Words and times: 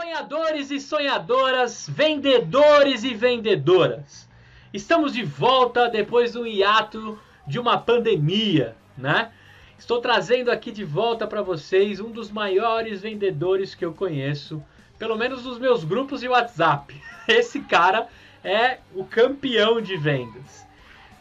Sonhadores 0.00 0.70
e 0.70 0.80
sonhadoras, 0.80 1.86
vendedores 1.86 3.04
e 3.04 3.12
vendedoras. 3.12 4.26
Estamos 4.72 5.12
de 5.12 5.22
volta 5.22 5.90
depois 5.90 6.32
do 6.32 6.46
hiato 6.46 7.18
de 7.46 7.58
uma 7.58 7.76
pandemia, 7.76 8.74
né? 8.96 9.30
Estou 9.78 10.00
trazendo 10.00 10.50
aqui 10.50 10.72
de 10.72 10.84
volta 10.84 11.26
para 11.26 11.42
vocês 11.42 12.00
um 12.00 12.10
dos 12.10 12.30
maiores 12.30 13.02
vendedores 13.02 13.74
que 13.74 13.84
eu 13.84 13.92
conheço, 13.92 14.64
pelo 14.98 15.18
menos 15.18 15.44
nos 15.44 15.58
meus 15.58 15.84
grupos 15.84 16.20
de 16.20 16.28
WhatsApp. 16.28 16.98
Esse 17.28 17.60
cara 17.60 18.08
é 18.42 18.78
o 18.94 19.04
campeão 19.04 19.82
de 19.82 19.98
vendas. 19.98 20.66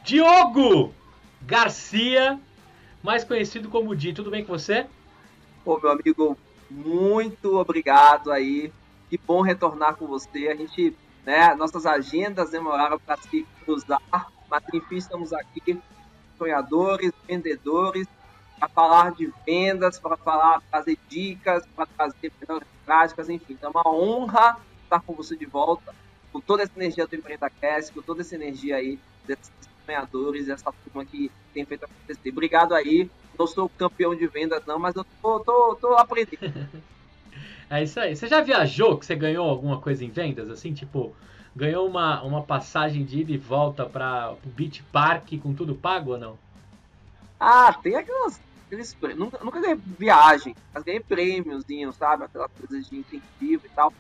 Diogo 0.06 0.94
Garcia, 1.42 2.40
mais 3.04 3.26
conhecido 3.26 3.68
como 3.68 3.94
Di. 3.94 4.14
Tudo 4.14 4.32
bem 4.32 4.46
com 4.46 4.58
você? 4.58 4.86
Ô, 5.66 5.78
meu 5.78 5.92
amigo, 5.92 6.38
muito 6.70 7.58
obrigado 7.58 8.32
aí. 8.32 8.72
Que 9.10 9.18
bom 9.18 9.42
retornar 9.42 9.96
com 9.96 10.06
você. 10.06 10.50
A 10.50 10.56
gente, 10.56 10.96
né, 11.26 11.54
nossas 11.56 11.86
agendas 11.86 12.52
demoraram 12.52 13.00
para 13.00 13.18
se 13.18 13.46
cruzar, 13.66 14.02
mas 14.50 14.64
enfim, 14.74 14.98
estamos 14.98 15.34
aqui, 15.34 15.80
sonhadores, 16.38 17.12
vendedores, 17.28 18.08
para 18.60 18.70
falar 18.70 19.12
de 19.12 19.34
vendas, 19.46 20.00
para 20.00 20.18
falar, 20.18 20.62
trazer 20.70 20.98
dicas, 21.08 21.66
para 21.76 21.86
trazer 21.86 22.32
práticas, 22.86 23.30
enfim. 23.30 23.54
Então 23.54 23.72
é 23.74 23.78
uma 23.78 23.90
honra 23.96 24.58
estar 24.84 25.00
com 25.02 25.14
você 25.14 25.36
de 25.36 25.46
volta, 25.46 25.94
com 26.32 26.40
toda 26.40 26.64
essa 26.64 26.74
energia 26.76 27.08
do 27.08 27.16
Empreenda 27.16 27.50
Cast, 27.50 27.92
com 27.94 28.02
toda 28.02 28.22
essa 28.22 28.36
energia 28.36 28.76
aí 28.76 29.00
sonhadores, 29.90 30.50
essa 30.50 30.72
turma 30.72 31.06
que 31.06 31.32
tem 31.54 31.66
feito 31.66 31.86
acontecer. 31.86 32.30
Obrigado 32.30 32.74
aí 32.74 33.10
não 33.40 33.48
sou 33.48 33.70
campeão 33.70 34.14
de 34.14 34.28
vendas, 34.28 34.66
não, 34.66 34.78
mas 34.78 34.96
eu 34.96 35.06
tô, 35.22 35.40
tô, 35.40 35.76
tô 35.80 35.94
aprendendo. 35.94 36.38
é 37.70 37.82
isso 37.82 37.98
aí. 38.00 38.14
Você 38.14 38.28
já 38.28 38.42
viajou 38.42 38.98
que 38.98 39.06
você 39.06 39.16
ganhou 39.16 39.50
alguma 39.50 39.80
coisa 39.80 40.04
em 40.04 40.10
vendas? 40.10 40.50
Assim, 40.50 40.74
tipo, 40.74 41.16
ganhou 41.56 41.88
uma, 41.88 42.22
uma 42.22 42.44
passagem 42.44 43.06
de 43.06 43.22
ida 43.22 43.32
e 43.32 43.38
volta 43.38 43.86
para 43.86 44.34
o 44.44 44.50
Beach 44.50 44.84
Park 44.92 45.32
com 45.42 45.54
tudo 45.54 45.74
pago 45.74 46.12
ou 46.12 46.18
não? 46.18 46.38
Ah, 47.40 47.74
tem 47.82 47.96
aquelas. 47.96 48.42
Aqueles, 48.68 48.96
nunca, 49.16 49.44
nunca 49.44 49.62
ganhei 49.62 49.80
viagem, 49.98 50.56
mas 50.74 50.84
ganhei 50.84 51.00
prêmiozinho, 51.00 51.92
sabe? 51.94 52.26
Aquelas 52.26 52.52
coisas 52.52 52.88
de 52.88 52.98
incentivo 52.98 53.66
e 53.66 53.70
tal. 53.74 53.94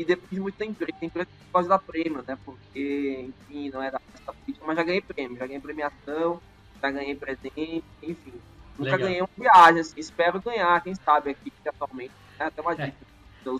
E 0.00 0.04
depende 0.04 0.40
muito 0.40 0.58
da 0.58 0.64
empresa. 0.64 1.26
Que 1.26 1.26
pode 1.52 1.68
dar 1.68 1.78
prêmio, 1.78 2.24
né? 2.26 2.38
Porque, 2.42 3.28
enfim, 3.28 3.68
não 3.68 3.82
é 3.82 3.90
da 3.90 4.00
política, 4.24 4.66
mas 4.66 4.74
já 4.74 4.82
ganhei 4.82 5.02
prêmio, 5.02 5.36
já 5.36 5.46
ganhei 5.46 5.60
premiação, 5.60 6.40
já 6.80 6.90
ganhei 6.90 7.14
presente, 7.14 7.84
enfim. 8.02 8.32
Nunca 8.78 8.92
Legal. 8.92 8.98
ganhei 9.00 9.20
uma 9.20 9.28
viagem, 9.36 9.80
assim. 9.82 10.00
espero 10.00 10.40
ganhar, 10.40 10.82
quem 10.82 10.94
sabe 10.94 11.28
aqui 11.28 11.52
atualmente. 11.68 12.14
Né? 12.38 12.46
Até 12.46 12.62
uma 12.62 12.72
é. 12.72 12.86
dica. 12.86 12.96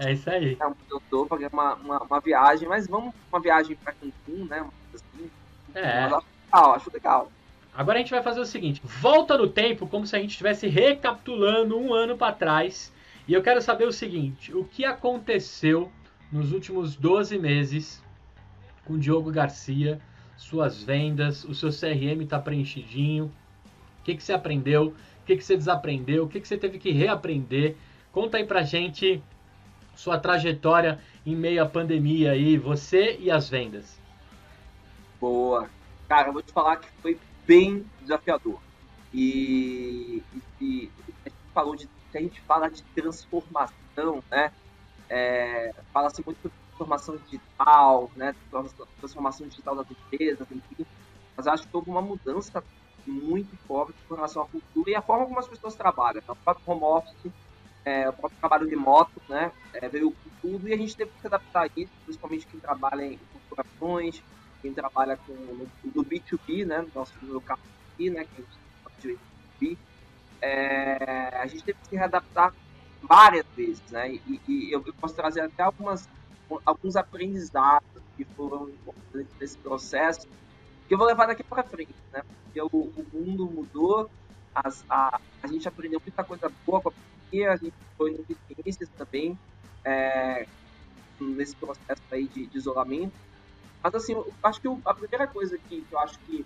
É, 0.01 0.09
é 0.09 0.13
isso 0.15 0.31
aí. 0.31 0.57
Um 0.67 0.73
produtor 0.73 1.27
para 1.27 1.37
ganhar 1.37 1.53
uma, 1.53 1.75
uma, 1.75 2.03
uma, 2.05 2.21
viagem, 2.21 2.67
mas 2.67 2.87
vamos 2.87 3.15
uma 3.31 3.41
viagem 3.41 3.77
para 3.77 3.93
Cancún, 3.93 4.47
né? 4.47 4.67
Assim. 4.95 5.31
É. 5.75 6.09
Mas 6.09 6.13
acho 6.15 6.27
legal, 6.47 6.75
acho 6.75 6.91
legal. 6.91 7.33
Agora 7.75 7.99
a 7.99 8.01
gente 8.01 8.13
vai 8.13 8.23
fazer 8.23 8.41
o 8.41 8.47
seguinte: 8.47 8.81
volta 8.83 9.37
no 9.37 9.47
tempo 9.47 9.87
como 9.87 10.07
se 10.07 10.17
a 10.17 10.19
gente 10.19 10.31
estivesse 10.31 10.67
recapitulando 10.69 11.79
um 11.79 11.93
ano 11.93 12.17
para 12.17 12.33
trás. 12.33 12.91
E 13.29 13.35
eu 13.35 13.43
quero 13.43 13.61
saber 13.61 13.85
o 13.85 13.93
seguinte: 13.93 14.55
o 14.57 14.65
que 14.65 14.87
aconteceu 14.87 15.93
nos 16.31 16.53
últimos 16.53 16.97
12 16.97 17.39
meses 17.39 18.03
com 18.85 18.95
o 18.95 18.99
Diogo 18.99 19.31
Garcia, 19.31 20.01
suas 20.37 20.83
vendas, 20.83 21.45
o 21.45 21.55
seu 21.55 21.71
CRM 21.71 22.23
está 22.23 22.39
preenchidinho, 22.39 23.27
o 24.01 24.03
que, 24.03 24.17
que 24.17 24.23
você 24.23 24.33
aprendeu? 24.33 24.95
O 25.23 25.27
que, 25.27 25.37
que 25.37 25.45
você 25.45 25.57
desaprendeu? 25.57 26.25
O 26.25 26.29
que, 26.29 26.41
que 26.41 26.49
você 26.49 26.57
teve 26.57 26.79
que 26.79 26.91
reaprender? 26.91 27.77
Conta 28.11 28.39
aí 28.39 28.45
pra 28.45 28.63
gente 28.63 29.23
sua 29.95 30.19
trajetória 30.19 30.99
em 31.27 31.37
meio 31.37 31.63
à 31.63 31.67
pandemia 31.67 32.33
aí, 32.33 32.57
você 32.57 33.17
e 33.21 33.31
as 33.31 33.49
vendas. 33.49 34.01
Boa. 35.21 35.69
Cara, 36.09 36.29
eu 36.29 36.33
vou 36.33 36.43
te 36.43 36.53
falar 36.53 36.77
que 36.77 36.89
foi 37.03 37.19
bem 37.47 37.85
desafiador. 38.01 38.59
E, 39.13 40.23
e, 40.61 40.91
a 41.25 41.29
gente 41.29 41.37
falou 41.53 41.77
de 41.77 41.89
a 42.13 42.19
gente 42.19 42.41
fala 42.41 42.69
de 42.69 42.83
transformação, 42.83 44.25
né? 44.31 44.51
É, 45.11 45.75
Fala-se 45.93 46.25
muito 46.25 46.49
de 46.49 46.55
transformação 46.69 47.17
digital, 47.17 48.11
né? 48.15 48.35
Transformação 49.01 49.49
digital 49.49 49.75
das 49.75 49.91
empresas, 49.91 50.47
enfim. 50.51 50.87
Mas 51.37 51.47
acho 51.47 51.67
que 51.67 51.77
houve 51.77 51.91
uma 51.91 52.01
mudança 52.01 52.63
muito 53.07 53.57
forte 53.67 53.95
com 54.09 54.15
relação 54.15 54.43
à 54.43 54.47
cultura 54.47 54.91
e 54.91 54.95
a 54.95 55.03
forma 55.03 55.27
como 55.27 55.39
as 55.39 55.49
pessoas 55.49 55.75
trabalham. 55.75 56.21
Então, 56.23 56.35
o 56.35 56.45
próprio 56.45 56.71
home 56.71 56.85
office, 56.85 57.33
é, 57.85 58.09
o 58.09 58.13
próprio 58.13 58.39
trabalho 58.39 58.69
remoto, 58.69 59.21
né, 59.29 59.51
é, 59.73 59.89
veio 59.89 60.13
com 60.13 60.31
tudo 60.41 60.69
e 60.69 60.73
a 60.73 60.77
gente 60.77 60.97
teve 60.97 61.11
que 61.11 61.21
se 61.21 61.27
adaptar 61.27 61.63
a 61.65 61.71
isso, 61.77 61.93
principalmente 62.05 62.47
quem 62.47 62.61
trabalha 62.61 63.05
em 63.05 63.19
corporações, 63.33 64.23
quem 64.63 64.73
trabalha 64.73 65.17
com, 65.17 65.33
no 65.33 66.05
B2B, 66.05 66.67
né, 66.67 66.83
no 66.83 66.91
nosso 66.95 67.15
no 67.23 67.41
caso 67.41 67.63
aqui, 67.95 68.11
né, 68.11 68.25
que 68.25 68.43
a 68.43 68.45
gente 68.45 68.53
chama 68.53 69.19
de 69.59 69.67
B2B, 69.67 69.79
é, 70.43 71.37
a 71.37 71.47
gente 71.47 71.65
teve 71.65 71.79
que 71.81 71.89
se 71.89 71.97
readaptar 71.97 72.55
várias 73.03 73.47
vezes, 73.57 73.83
né, 73.91 74.13
e, 74.13 74.41
e 74.47 74.73
eu, 74.73 74.83
posso 75.01 75.15
trazer 75.15 75.41
até 75.41 75.63
algumas, 75.63 76.09
alguns 76.65 76.97
aprendizados 76.97 78.03
que 78.17 78.25
foram 78.25 78.71
desse 79.39 79.57
processo 79.59 80.29
que 80.91 80.95
eu 80.95 80.99
vou 80.99 81.07
levar 81.07 81.27
daqui 81.27 81.45
para 81.45 81.63
frente, 81.63 81.95
né? 82.13 82.21
Porque 82.43 82.61
o, 82.61 82.67
o 82.67 83.07
mundo 83.13 83.47
mudou, 83.47 84.11
as, 84.53 84.85
a, 84.91 85.21
a 85.41 85.47
gente 85.47 85.69
aprendeu 85.69 86.03
muita 86.05 86.25
coisa 86.25 86.51
boa 86.67 86.81
com 86.81 86.89
a 86.89 86.93
pandemia, 86.93 87.53
a 87.53 87.57
gente 87.57 87.75
foi 87.97 88.11
no 88.11 88.27
experiências 88.29 88.89
também 88.99 89.39
é, 89.85 90.49
nesse 91.21 91.55
processo 91.55 92.03
aí 92.11 92.27
de, 92.27 92.45
de, 92.45 92.59
isolamento. 92.59 93.13
Mas 93.81 93.95
assim, 93.95 94.15
eu 94.15 94.35
acho 94.43 94.61
que 94.61 94.67
eu, 94.67 94.83
a 94.85 94.93
primeira 94.93 95.29
coisa 95.29 95.57
que, 95.57 95.81
que, 95.81 95.93
eu 95.93 95.99
acho 96.01 96.19
que 96.27 96.45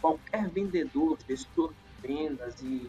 qualquer 0.00 0.48
vendedor, 0.48 1.18
gestor 1.28 1.72
de 1.72 2.06
vendas 2.06 2.62
e, 2.62 2.88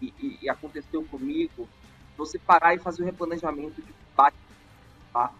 e, 0.00 0.38
e 0.42 0.50
aconteceu 0.50 1.04
comigo, 1.04 1.68
você 2.16 2.38
parar 2.38 2.74
e 2.74 2.78
fazer 2.78 3.02
o 3.02 3.06
replanejamento 3.06 3.80
de 3.80 3.94
bate, 4.16 4.36
tá? 5.12 5.32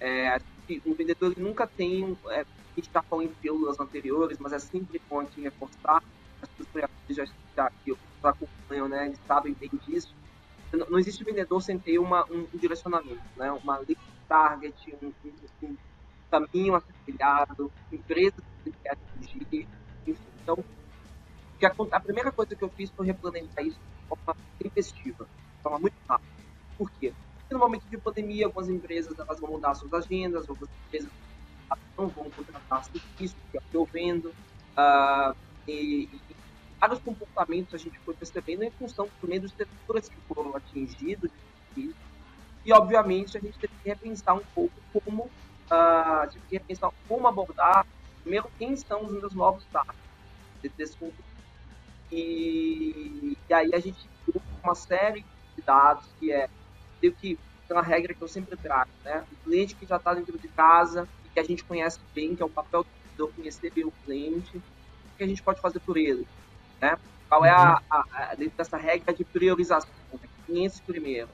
É, 0.00 0.40
um 0.86 0.94
vendedor 0.94 1.34
nunca 1.36 1.66
tem 1.66 2.16
é, 2.28 2.44
a 2.70 2.80
gente 2.80 2.90
já 2.92 3.02
falou 3.02 3.24
em 3.24 3.28
pílulas 3.28 3.78
anteriores, 3.80 4.38
mas 4.38 4.52
é 4.52 4.58
sempre 4.58 5.00
bom 5.08 5.20
aqui 5.20 5.40
reforçar. 5.40 6.02
As 6.40 6.48
pessoas 6.50 6.90
já, 7.10 7.24
já, 7.56 7.70
que 7.84 7.96
acompanham, 8.22 8.88
né, 8.88 9.06
eles 9.06 9.18
sabem 9.26 9.52
bem 9.54 9.70
disso. 9.86 10.14
Não, 10.72 10.86
não 10.88 10.98
existe 10.98 11.24
vendedor 11.24 11.60
sem 11.60 11.78
ter 11.78 11.98
uma, 11.98 12.24
um, 12.30 12.46
um 12.54 12.58
direcionamento, 12.58 13.20
né, 13.36 13.50
uma 13.50 13.80
lista 13.80 14.02
target, 14.28 14.96
um, 15.02 15.12
um, 15.24 15.66
um 15.66 15.76
caminho 16.30 16.76
a 16.76 16.80
ser 16.80 16.94
trilhado, 17.04 17.72
empresas 17.92 18.44
que 18.62 18.70
quer 18.70 18.92
atingir, 18.92 19.66
enfim. 20.06 20.16
Então, 20.42 20.64
a, 21.62 21.96
a, 21.96 22.00
primeira 22.00 22.30
coisa 22.30 22.54
que 22.54 22.62
eu 22.62 22.70
fiz 22.70 22.88
foi 22.90 23.06
replanejar 23.06 23.66
isso 23.66 23.78
de 23.78 24.08
forma 24.08 24.36
tempestiva, 24.58 25.26
forma 25.60 25.78
muito 25.78 25.94
rápida. 26.08 26.30
Por 26.76 26.90
quê? 26.92 27.12
Porque 27.38 27.54
no 27.54 27.60
momento 27.60 27.84
de 27.84 27.98
pandemia, 27.98 28.46
algumas 28.46 28.68
empresas 28.68 29.18
elas 29.18 29.40
vão 29.40 29.50
mudar 29.50 29.74
suas 29.74 29.92
agendas, 29.92 30.48
outras 30.48 30.68
empresas 30.86 31.10
não 31.96 32.08
vão 32.08 32.30
contratar 32.30 32.84
serviço, 32.84 33.36
que 33.50 33.58
é 33.58 33.60
o 33.60 33.70
que 33.70 33.76
eu 33.76 33.84
vendo. 33.84 34.28
Uh, 34.28 35.36
e, 35.68 36.08
e, 36.12 36.20
vários 36.80 36.98
comportamentos 37.00 37.74
a 37.74 37.78
gente 37.78 37.98
foi 38.00 38.14
percebendo 38.14 38.62
em 38.62 38.70
função 38.70 39.08
também 39.20 39.38
dos 39.38 39.52
setores 39.52 40.08
que 40.08 40.16
foram 40.28 40.56
atingidos. 40.56 41.30
E, 41.76 42.72
obviamente, 42.72 43.36
a 43.36 43.40
gente 43.40 43.58
teve 43.58 43.72
que 43.82 43.88
repensar 43.88 44.34
um 44.34 44.44
pouco 44.54 44.74
como, 44.92 45.24
uh, 45.24 46.30
teve 46.30 46.44
que 46.48 46.58
repensar 46.58 46.90
como 47.08 47.26
abordar, 47.26 47.86
primeiro, 48.22 48.50
quem 48.58 48.76
são 48.76 49.04
os 49.04 49.12
meus 49.12 49.32
novos 49.32 49.64
dados 49.72 49.94
desse 50.76 50.96
E, 52.12 53.36
e 53.48 53.54
aí 53.54 53.70
a 53.74 53.78
gente 53.78 53.98
tem 54.26 54.42
uma 54.62 54.74
série 54.74 55.24
dados 55.70 56.04
que 56.18 56.32
é, 56.32 56.48
tem 57.00 57.12
que 57.12 57.38
uma 57.70 57.82
regra 57.82 58.12
que 58.12 58.20
eu 58.20 58.26
sempre 58.26 58.56
trago, 58.56 58.90
né? 59.04 59.24
O 59.30 59.44
cliente 59.44 59.76
que 59.76 59.86
já 59.86 59.96
está 59.96 60.12
dentro 60.12 60.36
de 60.36 60.48
casa, 60.48 61.08
que 61.32 61.38
a 61.38 61.44
gente 61.44 61.62
conhece 61.62 62.00
bem, 62.12 62.34
que 62.34 62.42
é 62.42 62.44
o 62.44 62.50
papel 62.50 62.84
do 63.16 63.28
conhecer 63.28 63.70
bem 63.70 63.84
o 63.84 63.92
cliente, 64.04 64.56
o 64.56 65.16
que 65.16 65.22
a 65.22 65.26
gente 65.26 65.40
pode 65.40 65.60
fazer 65.60 65.78
por 65.78 65.96
ele, 65.96 66.26
né? 66.80 66.98
Qual 67.28 67.44
é 67.44 67.50
a, 67.50 67.74
uhum. 67.74 67.84
a, 67.88 68.30
a 68.30 68.34
dentro 68.34 68.56
dessa 68.56 68.76
regra 68.76 69.14
de 69.14 69.22
priorização, 69.22 69.88
né? 70.12 70.28
clientes 70.46 70.80
primeiro. 70.80 71.28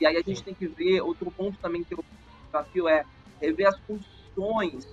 E 0.00 0.06
aí 0.06 0.16
a 0.16 0.22
gente 0.22 0.42
tem 0.42 0.54
que 0.54 0.66
ver, 0.66 1.02
outro 1.02 1.30
ponto 1.30 1.58
também 1.58 1.84
que 1.84 1.94
o 1.94 2.02
desafio 2.46 2.88
é 2.88 3.04
rever 3.38 3.68
as 3.68 3.78
condições 3.80 4.88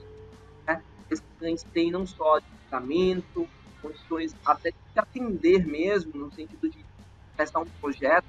né, 0.68 0.84
que 1.08 1.14
esse 1.14 1.24
cliente 1.40 1.66
tem, 1.68 1.90
não 1.90 2.06
só 2.06 2.40
de 2.40 2.46
pagamento, 2.70 3.48
condições 3.82 4.36
até 4.46 4.72
de 4.72 5.00
atender 5.00 5.66
mesmo, 5.66 6.12
no 6.14 6.32
sentido 6.34 6.70
de 6.70 6.86
prestar 7.38 7.62
um 7.62 7.66
projeto. 7.80 8.28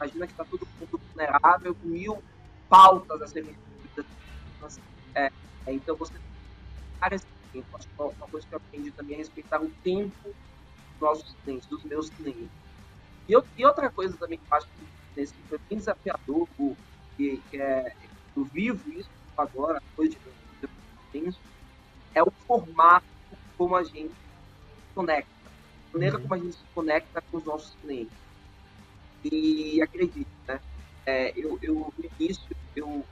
Imagina 0.00 0.26
que 0.26 0.32
está 0.32 0.44
todo 0.44 0.66
mundo 0.78 1.00
vulnerável, 1.08 1.74
com 1.74 1.88
mil 1.88 2.22
pautas 2.68 3.20
a 3.22 3.26
serem 3.26 3.54
é, 5.14 5.30
é, 5.66 5.72
então 5.72 5.96
você 5.96 6.14
várias 7.00 7.24
tempo. 7.52 7.66
Acho 7.74 7.88
que 7.88 8.02
uma 8.02 8.28
coisa 8.28 8.46
que 8.46 8.54
eu 8.54 8.56
aprendi 8.58 8.90
também 8.92 9.14
é 9.14 9.18
respeitar 9.18 9.60
o 9.60 9.70
tempo 9.82 10.22
dos 10.24 11.00
nossos 11.00 11.34
clientes, 11.44 11.66
dos 11.68 11.82
meus 11.84 12.10
clientes. 12.10 12.48
E, 13.28 13.32
eu, 13.32 13.44
e 13.56 13.64
outra 13.64 13.90
coisa 13.90 14.16
também 14.16 14.38
que 14.38 14.44
eu 14.50 14.56
acho 14.56 14.66
que 15.14 15.26
foi 15.48 15.58
bem 15.68 15.78
desafiador, 15.78 16.48
que, 17.16 17.42
que 17.50 17.60
é 17.60 17.94
eu 18.36 18.44
vivo 18.44 18.90
isso 18.92 19.10
agora, 19.36 19.80
depois 19.80 20.10
de 20.10 20.18
tempo, 21.12 21.36
é 22.14 22.22
o 22.22 22.30
formato 22.46 23.04
como 23.58 23.76
a 23.76 23.82
gente 23.82 24.14
se 24.14 24.94
conecta, 24.94 25.30
a 25.88 25.92
maneira 25.92 26.16
uhum. 26.16 26.22
como 26.22 26.34
a 26.34 26.38
gente 26.38 26.56
se 26.56 26.64
conecta 26.74 27.20
com 27.22 27.36
os 27.38 27.44
nossos 27.44 27.74
clientes. 27.82 28.16
E 29.24 29.82
acredite, 29.82 30.30
né? 30.48 30.60
É, 31.06 31.32
eu, 31.38 31.58
eu, 31.62 31.74
no 31.74 32.10
início, 32.18 32.56
eu, 32.74 33.06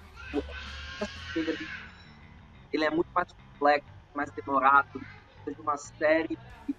ele 2.73 2.85
é 2.85 2.91
muito 2.91 3.09
mais 3.15 3.29
complexo, 3.33 3.89
mais 4.15 4.31
demorado, 4.31 5.01
de 5.47 5.61
uma 5.61 5.77
série 5.77 6.39
de, 6.67 6.77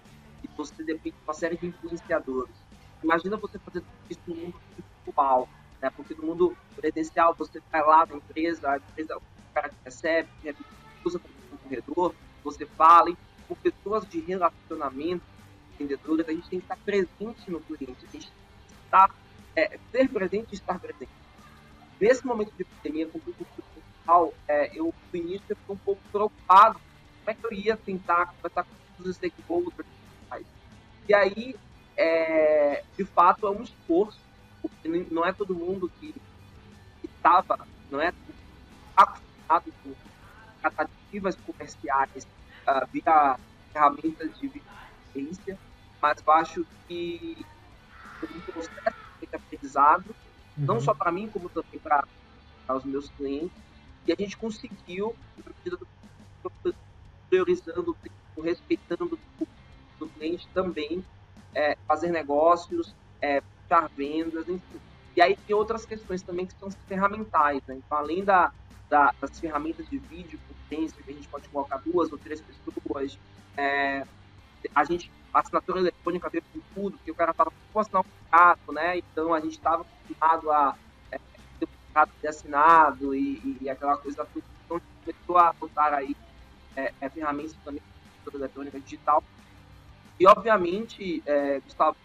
você 0.56 0.84
depende 0.84 1.16
de 1.16 1.24
uma 1.24 1.34
série 1.34 1.56
de 1.56 1.66
influenciadores. 1.66 2.56
Imagina 3.02 3.36
você 3.36 3.58
fazer 3.58 3.80
tudo 3.80 3.90
isso 4.08 4.20
no 4.26 4.34
mundo 4.36 4.60
virtual, 4.76 5.48
né? 5.80 5.90
Porque 5.90 6.14
no 6.14 6.26
mundo 6.26 6.56
presencial 6.76 7.34
você 7.34 7.60
vai 7.70 7.82
lá 7.82 8.06
na 8.06 8.16
empresa, 8.16 8.70
a 8.70 8.76
empresa, 8.76 9.16
o 9.16 9.22
cara 9.54 9.68
te 9.68 9.76
recebe, 9.84 10.28
usa 11.04 11.18
como 11.18 11.58
corredor, 11.58 12.14
você 12.44 12.66
fala, 12.66 13.10
e 13.10 13.16
com 13.48 13.54
pessoas 13.56 14.06
de 14.06 14.20
relacionamento, 14.20 15.24
vendedoras, 15.78 16.28
a 16.28 16.32
gente 16.32 16.48
tem 16.48 16.60
que 16.60 16.64
estar 16.64 16.78
presente 16.84 17.50
no 17.50 17.60
cliente, 17.60 18.06
a 18.06 18.08
gente 18.12 18.32
está 18.90 19.10
é, 19.54 19.78
ser 19.90 20.08
presente 20.08 20.48
e 20.52 20.54
estar 20.54 20.78
presente. 20.78 21.10
Nesse 22.00 22.26
momento 22.26 22.52
de 22.56 22.64
pandemia, 22.64 23.06
com 23.06 23.18
tudo 23.18 23.46
virtual, 23.56 24.34
é, 24.48 24.70
eu 24.76 24.92
no 25.12 25.18
início 25.18 25.44
eu 25.48 25.56
fiquei 25.56 25.74
um 25.74 25.78
pouco 25.78 26.00
preocupado 26.10 26.80
como 27.18 27.30
é 27.30 27.34
que 27.34 27.46
eu 27.46 27.52
ia 27.52 27.76
tentar 27.76 28.26
conversar 28.26 28.64
com 28.64 28.70
todos 28.96 29.10
os 29.10 29.16
stakeholders 29.16 29.86
e 31.10 31.14
aí, 31.14 31.56
é, 31.96 32.84
de 32.96 33.04
fato, 33.04 33.44
é 33.44 33.50
um 33.50 33.64
esforço, 33.64 34.20
porque 34.62 34.88
não 35.10 35.24
é 35.24 35.32
todo 35.32 35.56
mundo 35.56 35.90
que 35.98 36.14
estava, 37.02 37.66
não 37.90 38.00
é 38.00 38.12
acostumado 38.96 39.72
com 39.82 39.92
tratativas 40.60 41.34
comerciais 41.34 42.28
uh, 42.64 42.86
via 42.92 43.36
ferramentas 43.72 44.38
de 44.38 44.62
vigilância, 45.12 45.58
mas 46.00 46.22
acho 46.28 46.64
que 46.86 47.44
um 48.26 48.40
processo 48.40 48.96
de 49.20 49.36
aprendizado, 49.36 50.06
uhum. 50.56 50.64
não 50.64 50.80
só 50.80 50.94
para 50.94 51.12
mim, 51.12 51.28
como 51.28 51.48
também 51.48 51.78
para 51.80 52.04
os 52.74 52.84
meus 52.84 53.08
clientes, 53.10 53.56
e 54.06 54.12
a 54.12 54.16
gente 54.16 54.36
conseguiu, 54.36 55.14
na 55.36 55.52
medida 55.56 55.76
do 55.76 55.86
priorizando 57.28 57.92
o 57.92 57.94
tempo, 57.94 58.42
respeitando 58.42 59.18
o 59.38 59.46
do 59.98 60.08
cliente 60.08 60.48
também 60.52 61.04
é, 61.54 61.76
fazer 61.86 62.10
negócios, 62.10 62.94
é, 63.20 63.40
puxar 63.40 63.88
vendas, 63.96 64.48
enfim. 64.48 64.80
E 65.16 65.22
aí 65.22 65.36
tem 65.36 65.54
outras 65.54 65.84
questões 65.84 66.22
também 66.22 66.46
que 66.46 66.54
são 66.54 66.70
ferramentais, 66.88 67.62
né? 67.66 67.76
Então, 67.76 67.98
além 67.98 68.24
da, 68.24 68.52
da, 68.88 69.14
das 69.20 69.38
ferramentas 69.38 69.88
de 69.88 69.98
vídeo, 69.98 70.38
potência, 70.48 71.02
que 71.02 71.10
a 71.10 71.14
gente 71.14 71.28
pode 71.28 71.48
colocar 71.48 71.78
duas 71.78 72.10
ou 72.10 72.18
três 72.18 72.40
pessoas, 72.40 73.18
é, 73.56 74.04
a 74.74 74.84
gente, 74.84 75.10
a 75.32 75.40
assinatura 75.40 75.80
eletrônica 75.80 76.28
veio 76.28 76.44
com 76.52 76.60
tudo, 76.74 76.96
porque 76.96 77.10
o 77.10 77.14
cara 77.14 77.30
estava 77.30 77.52
com 77.72 77.80
assinar 77.80 78.02
um 78.02 78.04
contrato, 78.04 78.72
né? 78.72 78.98
Então, 78.98 79.32
a 79.32 79.40
gente 79.40 79.52
estava 79.52 79.82
acostumado 79.82 80.50
a 80.50 80.76
é, 81.12 81.18
ter 81.58 81.66
um 81.66 81.86
contrato 81.86 82.10
assinado 82.26 83.14
e, 83.14 83.58
e, 83.60 83.70
aquela 83.70 83.96
coisa 83.96 84.24
toda. 84.24 84.44
Então, 84.64 84.76
a 84.76 84.80
gente 84.80 85.04
começou 85.04 85.38
a 85.38 85.52
botar 85.52 85.94
aí 85.94 86.16
é, 86.76 86.92
é, 87.00 87.08
ferramentas 87.08 87.56
também 87.64 87.82
de 88.28 88.36
eletrônica 88.36 88.78
digital 88.80 89.24
e, 90.20 90.26
obviamente, 90.26 91.22
é, 91.24 91.60
Gustavo, 91.60 91.96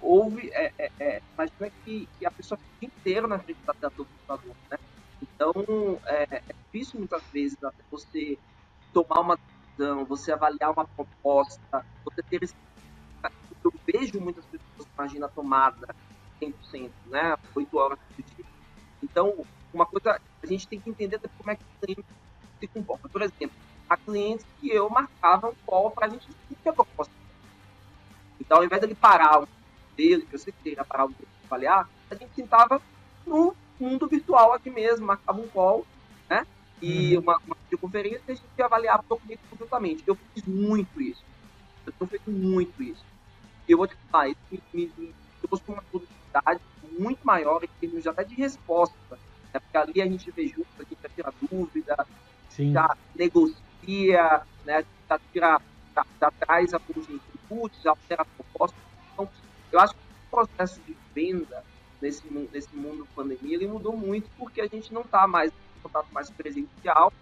houve. 0.00 0.50
É, 0.54 0.72
é, 0.78 0.90
é, 0.98 1.22
imagina 1.34 1.70
que, 1.84 2.08
que 2.18 2.24
a 2.24 2.30
pessoa 2.30 2.58
fica 2.58 2.86
inteira 2.86 3.26
na 3.26 3.38
frente 3.38 3.60
da 3.66 3.74
tela 3.74 3.92
do 3.94 4.06
computador, 4.06 4.56
né? 4.70 4.78
Então, 5.20 5.52
é, 6.06 6.22
é, 6.36 6.42
difícil 6.64 6.98
muitas 6.98 7.22
vezes 7.24 7.62
até 7.62 7.82
você 7.90 8.38
tomar 8.94 9.20
uma 9.20 9.38
decisão, 9.76 10.04
você 10.04 10.32
avaliar 10.32 10.70
uma 10.70 10.84
proposta, 10.84 11.84
você 12.04 12.22
ter 12.22 12.42
esse. 12.42 12.54
Eu 13.64 13.72
vejo 13.86 14.20
muitas 14.20 14.44
pessoas 14.46 14.88
imaginam 14.94 15.26
a 15.26 15.30
tomada 15.30 15.94
100%, 16.40 16.90
né? 17.06 17.36
8 17.54 17.78
horas 17.78 17.98
por 17.98 18.24
dia. 18.24 18.44
Então, 19.02 19.46
uma 19.72 19.86
coisa, 19.86 20.20
a 20.42 20.46
gente 20.46 20.66
tem 20.66 20.80
que 20.80 20.90
entender 20.90 21.20
como 21.38 21.50
é 21.50 21.56
que 21.56 21.62
o 21.62 21.86
cliente 21.86 22.04
se 22.58 22.66
comporta. 22.66 23.08
Por 23.08 23.22
exemplo, 23.22 23.56
a 23.88 23.96
clientes 23.96 24.44
que 24.60 24.68
eu 24.70 24.90
marcava 24.90 25.48
um 25.48 25.54
call 25.64 25.90
para 25.90 26.06
a 26.06 26.08
gente 26.08 26.26
discutir 26.26 26.68
a 26.68 26.72
proposta. 26.72 27.12
Então, 28.40 28.58
ao 28.58 28.64
invés 28.64 28.80
dele 28.80 28.94
parar 28.94 29.42
o 29.42 29.48
dele, 29.96 30.26
que 30.26 30.34
eu 30.34 30.38
sei 30.38 30.52
que 30.52 30.68
ele 30.68 30.76
ia 30.76 30.84
parar 30.84 31.04
o 31.04 31.08
dele 31.08 31.28
para 31.42 31.56
avaliar, 31.56 31.88
a 32.10 32.14
gente 32.14 32.34
sentava 32.34 32.82
no 33.24 33.54
mundo 33.78 34.08
virtual 34.08 34.52
aqui 34.52 34.70
mesmo, 34.70 35.06
marcava 35.06 35.40
um 35.40 35.48
call, 35.48 35.86
né? 36.28 36.44
E 36.82 37.16
uhum. 37.16 37.22
uma, 37.22 37.38
uma 37.46 37.56
videoconferência 37.64 38.22
e 38.28 38.32
a 38.32 38.34
gente 38.34 38.44
ia 38.58 38.64
avaliar 38.64 39.00
o 39.00 39.08
documento 39.08 39.40
completamente. 39.48 40.02
Eu 40.06 40.18
fiz 40.34 40.44
muito 40.44 41.00
isso. 41.00 41.22
Eu 41.86 41.92
tenho 41.92 42.10
feito 42.10 42.30
muito 42.30 42.82
isso. 42.82 43.04
E 43.68 43.72
eu 43.72 43.78
vou 43.78 43.86
te 43.86 43.96
falar, 44.10 44.28
isso 44.28 44.40
me, 44.50 44.60
me, 44.74 44.92
me 44.98 45.14
trouxe 45.40 45.64
uma 45.68 45.82
produtividade 45.82 46.60
muito 46.98 47.24
maior 47.24 47.62
em 47.62 47.68
termos 47.80 48.06
até 48.06 48.24
de 48.24 48.34
resposta. 48.34 48.96
Né? 49.10 49.60
Porque 49.60 49.76
ali 49.76 50.02
a 50.02 50.06
gente 50.06 50.30
vê 50.30 50.48
junto, 50.48 50.68
a 50.78 50.82
gente 50.82 50.98
vai 51.00 51.10
tirar 51.14 51.32
dúvida, 51.40 52.06
Sim. 52.50 52.72
já 52.72 52.96
negocia 53.14 54.42
né, 54.64 54.84
já, 55.08 55.18
tira, 55.32 55.60
já, 55.94 56.06
já 56.20 56.30
traz 56.30 56.74
a 56.74 56.78
de 56.78 57.20
inputs, 57.34 57.82
já 57.82 57.90
altera 57.90 58.22
a 58.22 58.24
proposta. 58.24 58.76
Então, 59.12 59.28
eu 59.70 59.80
acho 59.80 59.94
que 59.94 60.00
o 60.00 60.30
processo 60.30 60.80
de 60.82 60.96
venda 61.14 61.64
nesse, 62.00 62.22
nesse 62.52 62.74
mundo 62.74 63.06
pandemia 63.14 63.56
ele 63.56 63.66
mudou 63.66 63.96
muito 63.96 64.28
porque 64.38 64.60
a 64.60 64.66
gente 64.66 64.92
não 64.92 65.02
está 65.02 65.26
mais 65.26 65.52
contato 65.82 66.06
mais 66.12 66.30
presencial 66.30 67.12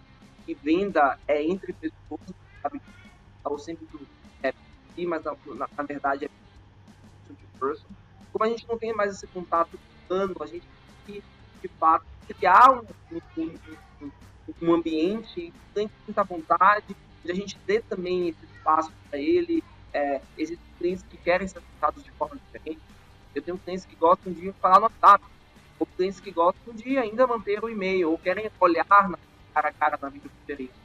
e 0.47 0.53
venda 0.53 1.17
é 1.27 1.43
entre 1.43 1.73
pessoas, 1.73 2.21
sabe? 2.61 2.81
Ou 3.43 3.57
sempre 3.57 3.85
do 3.87 3.99
é 4.43 4.53
mas 5.05 5.23
na, 5.23 5.35
na, 5.55 5.69
na, 5.77 5.83
verdade 5.83 6.25
é 6.25 6.29
person. 7.59 7.85
Como 8.33 8.45
a 8.45 8.49
gente 8.49 8.67
não 8.67 8.77
tem 8.77 8.93
mais 8.93 9.15
esse 9.15 9.27
contato 9.27 9.79
humano, 10.09 10.35
a 10.39 10.45
gente 10.45 10.65
tem 11.05 11.21
que, 11.21 11.23
de 11.61 11.67
fato, 11.67 12.05
criar 12.27 12.71
um, 12.71 12.83
um, 13.37 13.59
um, 14.01 14.11
um 14.61 14.73
ambiente 14.73 15.53
tem 15.73 15.89
muita 16.07 16.23
vontade, 16.23 16.95
de 17.23 17.31
a 17.31 17.35
gente 17.35 17.57
ter 17.59 17.83
também 17.83 18.29
esse 18.29 18.43
espaço 18.45 18.91
para 19.09 19.19
ele. 19.19 19.63
É, 19.93 20.21
existem 20.37 20.65
clientes 20.77 21.03
que 21.09 21.17
querem 21.17 21.47
ser 21.47 21.61
tratados 21.61 22.03
de 22.03 22.11
forma 22.11 22.37
diferente. 22.37 22.79
Eu 23.35 23.41
tenho 23.41 23.57
clientes 23.57 23.85
que 23.85 23.95
gostam 23.95 24.31
de 24.31 24.51
falar 24.53 24.79
no 24.79 24.83
WhatsApp, 24.83 25.23
ou 25.81 25.87
clientes 25.87 26.19
que 26.19 26.29
gostam 26.29 26.75
de 26.75 26.95
ainda 26.95 27.25
manter 27.25 27.63
o 27.63 27.67
e-mail, 27.67 28.11
ou 28.11 28.17
querem 28.19 28.51
olhar 28.59 28.85
na 29.09 29.17
cara 29.51 29.69
a 29.69 29.73
cara 29.73 29.99
na 29.99 30.09
videoconferência. 30.09 30.75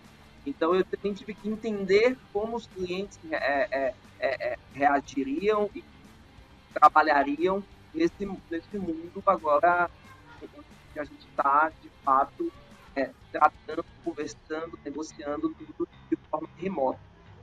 Então 0.47 0.75
eu 0.75 0.83
também 0.87 1.13
tive 1.13 1.35
que 1.35 1.51
entender 1.51 2.17
como 2.33 2.57
os 2.57 2.67
clientes 2.67 3.19
é, 3.31 3.37
é, 3.37 3.95
é, 4.19 4.53
é 4.53 4.59
reagiriam 4.73 5.69
e 5.75 5.85
trabalhariam 6.73 7.63
nesse, 7.93 8.27
nesse 8.51 8.79
mundo 8.79 9.23
agora 9.27 9.91
que 10.95 10.99
a 10.99 11.05
gente 11.05 11.27
está, 11.29 11.71
de 11.83 11.91
fato, 12.03 12.51
é, 12.95 13.11
tratando, 13.31 13.85
conversando, 14.03 14.79
negociando 14.83 15.55
tudo 15.55 15.87
de 16.11 16.17
forma 16.31 16.49
remota. 16.57 16.99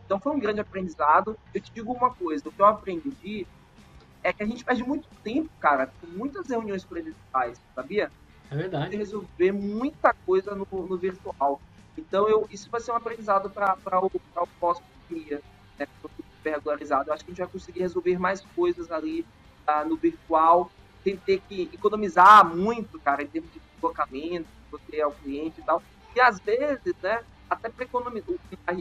Então 0.07 0.19
foi 0.19 0.31
um 0.31 0.39
grande 0.39 0.59
aprendizado. 0.59 1.37
Eu 1.53 1.61
te 1.61 1.71
digo 1.71 1.93
uma 1.93 2.11
coisa, 2.11 2.49
o 2.49 2.51
que 2.51 2.59
eu 2.59 2.65
aprendi 2.65 3.45
é 4.23 4.31
que 4.31 4.41
a 4.41 4.45
gente 4.45 4.63
perde 4.63 4.83
muito 4.83 5.07
tempo, 5.23 5.49
cara, 5.59 5.87
com 5.99 6.07
muitas 6.07 6.47
reuniões 6.47 6.83
presenciais, 6.83 7.59
sabia? 7.75 8.11
É 8.49 8.55
verdade. 8.55 8.91
Você 8.91 8.97
resolver 8.97 9.51
muita 9.51 10.13
coisa 10.13 10.55
no, 10.55 10.67
no 10.71 10.97
virtual. 10.97 11.61
Então 11.97 12.27
eu, 12.27 12.47
isso 12.49 12.69
vai 12.69 12.81
ser 12.81 12.91
um 12.91 12.95
aprendizado 12.95 13.49
para 13.49 13.99
o, 14.01 14.07
o 14.07 14.47
pós-pandemia, 14.59 15.41
né? 15.77 15.87
Super 16.01 16.51
regularizado. 16.51 17.09
Eu 17.09 17.13
acho 17.13 17.23
que 17.23 17.31
a 17.31 17.33
gente 17.33 17.41
vai 17.41 17.51
conseguir 17.51 17.79
resolver 17.81 18.17
mais 18.17 18.41
coisas 18.55 18.91
ali 18.91 19.25
tá, 19.65 19.83
no 19.83 19.95
virtual, 19.97 20.71
sem 21.03 21.17
ter 21.17 21.41
que 21.41 21.69
economizar 21.73 22.45
muito, 22.45 22.99
cara, 22.99 23.23
em 23.23 23.27
termos 23.27 23.51
de 23.51 23.59
deslocamento, 23.73 24.47
você 24.71 24.97
é 24.97 25.07
o 25.07 25.11
cliente 25.11 25.59
e 25.59 25.63
tal. 25.63 25.81
E 26.15 26.21
às 26.21 26.39
vezes, 26.39 26.95
né, 27.01 27.23
até 27.49 27.69
para 27.69 27.83
economizar, 27.83 28.35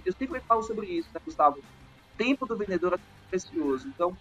eu 0.05 0.13
sempre 0.13 0.41
falo 0.41 0.63
sobre 0.63 0.87
isso, 0.87 1.09
né, 1.13 1.21
Gustavo? 1.25 1.59
O 1.59 2.17
tempo 2.17 2.47
do 2.47 2.57
vendedor 2.57 2.95
é 2.95 2.99
precioso. 3.29 3.89
Então, 3.89 4.17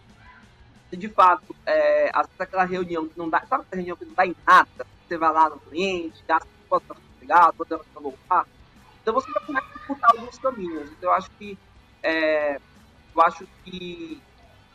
de 0.97 1.09
fato, 1.09 1.55
é, 1.65 2.09
às 2.13 2.27
vezes 2.27 2.41
aquela 2.41 2.63
reunião 2.63 3.07
que 3.07 3.17
não 3.17 3.29
dá, 3.29 3.39
sabe 3.45 3.63
aquela 3.63 3.77
reunião 3.77 3.97
que 3.97 4.05
não 4.05 4.13
dá 4.13 4.25
em 4.25 4.35
nada? 4.45 4.87
Você 5.07 5.17
vai 5.17 5.31
lá 5.31 5.49
no 5.49 5.59
cliente, 5.59 6.23
gasta 6.27 6.47
posso 6.69 6.85
para 6.85 6.97
pegar, 7.19 7.51
toda 7.53 7.75
hora 7.75 7.85
para 7.93 8.01
voltar. 8.01 8.47
Então 9.01 9.13
você 9.13 9.31
já 9.31 9.39
começa 9.41 9.67
a 9.67 9.77
disputar 9.77 10.11
alguns 10.11 10.37
caminhos. 10.37 10.91
Então 10.91 11.09
eu 11.09 11.13
acho 11.13 11.29
que, 11.31 11.57
é, 12.03 12.55
eu 13.15 13.21
acho 13.21 13.47
que, 13.63 14.21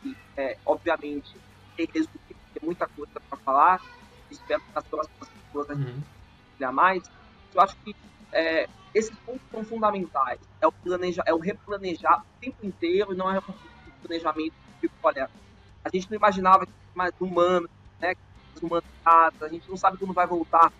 que 0.01 0.17
é, 0.35 0.57
obviamente, 0.65 1.35
tem, 1.75 1.87
tem 1.87 2.07
muita 2.61 2.87
coisa 2.87 3.19
para 3.19 3.37
falar. 3.39 3.81
Espero 4.29 4.61
que 4.61 4.67
as 4.75 4.85
próximas 4.85 5.29
pessoas 5.29 5.69
a 5.71 5.75
gente 5.75 5.91
uhum 5.91 6.03
compartilhar 6.57 6.71
mais, 6.71 7.09
eu 7.53 7.61
acho 7.61 7.75
que 7.77 7.95
é, 8.31 8.67
esses 8.93 9.15
pontos 9.19 9.41
são 9.51 9.63
fundamentais. 9.63 10.39
É 10.59 10.67
o, 10.67 10.71
planeja, 10.71 11.23
é 11.25 11.33
o 11.33 11.37
replanejar 11.37 12.21
o 12.21 12.39
tempo 12.41 12.65
inteiro 12.65 13.13
e 13.13 13.15
não 13.15 13.29
é 13.29 13.37
um 13.37 13.53
planejamento 14.01 14.53
tipo, 14.81 14.93
olha, 15.03 15.29
a 15.87 15.89
gente 15.97 16.09
não 16.09 16.17
imaginava 16.17 16.65
que 16.65 16.71
mais 16.93 17.13
humano, 17.19 17.69
né, 17.99 18.13
humanos, 18.61 18.89
a 19.05 19.31
gente 19.49 19.69
não 19.69 19.77
sabe 19.77 19.97
quando 19.97 20.13
vai 20.13 20.27
voltar. 20.27 20.71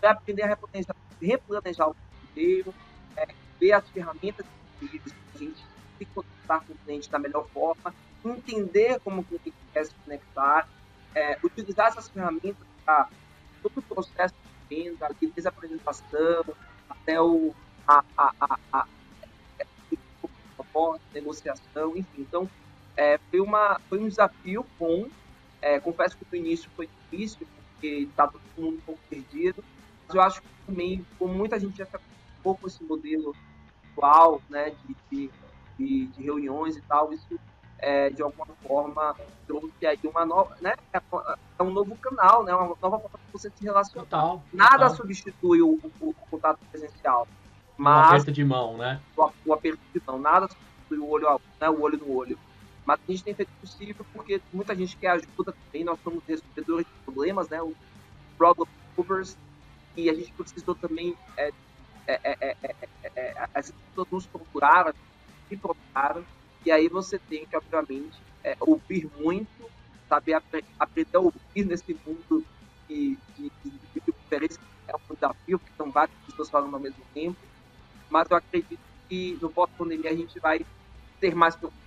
vai 0.00 0.10
aprender 0.10 0.42
a 0.42 0.46
replanejar, 0.46 0.96
replanejar 1.20 1.88
o 1.88 1.96
inteiro, 2.24 2.74
é, 3.16 3.28
ver 3.58 3.72
as 3.72 3.88
ferramentas 3.90 4.46
disponíveis 4.80 5.14
a 5.34 5.38
gente 5.38 5.64
se 5.98 6.04
conectar 6.06 6.60
com 6.60 6.72
o 6.72 6.76
cliente 6.76 7.10
da 7.10 7.18
melhor 7.18 7.46
forma, 7.48 7.94
entender 8.24 9.00
como 9.00 9.20
o 9.20 9.24
cliente 9.24 9.52
quer 9.72 9.84
se 9.84 9.94
conectar, 10.04 10.68
é, 11.14 11.38
utilizar 11.42 11.88
essas 11.88 12.08
ferramentas 12.08 12.66
para 12.84 13.08
todo 13.62 13.78
o 13.78 13.82
processo 13.82 14.34
de 14.68 14.76
venda, 14.76 15.08
desde 15.20 15.46
a 15.46 15.50
apresentação 15.50 16.44
até 16.88 17.20
o, 17.20 17.54
a, 17.86 18.04
a, 18.16 18.32
a, 18.40 18.58
a, 18.72 18.78
a 18.78 18.86
negociação, 21.12 21.96
enfim. 21.96 22.22
Então, 22.22 22.48
é, 22.96 23.18
foi, 23.30 23.40
uma, 23.40 23.80
foi 23.88 23.98
um 23.98 24.08
desafio 24.08 24.64
bom. 24.78 25.06
É, 25.62 25.78
confesso 25.78 26.16
que 26.16 26.26
no 26.30 26.36
início 26.36 26.70
foi 26.76 26.88
difícil, 27.10 27.46
porque 27.72 27.86
está 27.88 28.26
todo 28.26 28.40
mundo 28.56 28.76
um 28.76 28.80
pouco 28.80 29.00
perdido. 29.08 29.64
Mas 30.06 30.14
eu 30.14 30.22
acho 30.22 30.42
que 30.42 30.48
também, 30.66 31.04
como 31.18 31.34
muita 31.34 31.58
gente 31.58 31.78
já 31.78 31.84
está 31.84 31.98
um 31.98 32.42
pouco 32.42 32.66
esse 32.66 32.82
modelo 32.82 33.34
atual, 33.92 34.40
né, 34.48 34.72
de, 35.10 35.30
de, 35.78 36.06
de, 36.06 36.22
reuniões 36.22 36.76
e 36.76 36.80
tal, 36.82 37.12
isso 37.12 37.38
é, 37.78 38.10
de 38.10 38.22
alguma 38.22 38.46
forma 38.62 39.16
trouxe 39.46 39.86
aí 39.86 39.98
uma 40.04 40.24
nova, 40.24 40.56
né? 40.60 40.74
É, 40.92 41.00
é 41.58 41.62
um 41.62 41.70
novo 41.70 41.96
canal, 41.96 42.44
né? 42.44 42.54
Uma 42.54 42.76
nova 42.80 42.98
forma 42.98 43.18
de 43.26 43.32
você 43.32 43.50
se 43.50 43.64
relacionar. 43.64 44.04
Total, 44.04 44.42
Nada 44.52 44.88
total. 44.88 44.96
substitui 44.96 45.62
o, 45.62 45.78
o, 46.00 46.08
o, 46.08 46.14
contato 46.30 46.58
presencial. 46.70 47.26
Mas, 47.76 48.06
o 48.06 48.08
aperto 48.08 48.32
de 48.32 48.44
mão, 48.44 48.76
né? 48.76 49.00
O, 49.16 49.30
o 49.46 49.52
aperto 49.54 49.80
de 49.92 50.02
mão. 50.06 50.18
Nada 50.18 50.48
substitui 50.48 50.98
o 50.98 51.08
olho, 51.08 51.40
né, 51.60 51.70
o 51.70 51.80
olho 51.80 51.98
no 51.98 52.14
olho. 52.14 52.38
Mas 52.90 52.98
a 53.08 53.12
gente 53.12 53.22
tem 53.22 53.34
feito 53.34 53.52
possível 53.60 54.04
porque 54.12 54.40
muita 54.52 54.74
gente 54.74 54.96
quer 54.96 55.10
ajuda 55.10 55.52
também. 55.52 55.84
Nós 55.84 55.98
somos 56.02 56.24
resolvedores 56.26 56.86
de 56.86 56.92
problemas, 57.04 57.48
né? 57.48 57.62
O 57.62 57.72
problem 58.36 58.66
solvers. 58.96 59.36
E 59.96 60.10
a 60.10 60.14
gente 60.14 60.32
precisou 60.32 60.74
também. 60.74 61.16
É, 61.36 61.52
é, 62.08 62.56
é, 63.14 63.48
as 63.54 63.70
pessoas 63.70 64.08
nos 64.10 64.26
procuraram, 64.26 64.92
me 65.48 65.56
procuraram 65.56 66.24
e 66.64 66.70
aí 66.72 66.88
você 66.88 67.18
tem 67.18 67.46
que, 67.46 67.56
obviamente, 67.56 68.18
é, 68.42 68.56
ouvir 68.58 69.08
muito, 69.18 69.70
saber 70.08 70.34
ap 70.34 70.64
aprender 70.78 71.16
a 71.16 71.20
ouvir 71.20 71.64
nesse 71.64 71.96
mundo 72.04 72.44
de, 72.88 73.16
de, 73.38 73.52
de, 73.94 74.12
conferência, 74.12 74.60
é 74.88 74.96
um 74.96 75.14
desafio, 75.14 75.58
porque 75.60 75.72
são 75.76 75.90
várias 75.92 76.16
pessoas 76.26 76.50
falando 76.50 76.74
ao 76.74 76.80
mesmo 76.80 77.04
tempo. 77.14 77.38
Mas 78.10 78.28
eu 78.28 78.36
acredito 78.36 78.80
que 79.08 79.38
no 79.40 79.48
pós-pandemia 79.48 80.10
a 80.10 80.14
gente 80.14 80.40
vai 80.40 80.66
ser 81.20 81.34
mais 81.36 81.54
produtivo. 81.54 81.79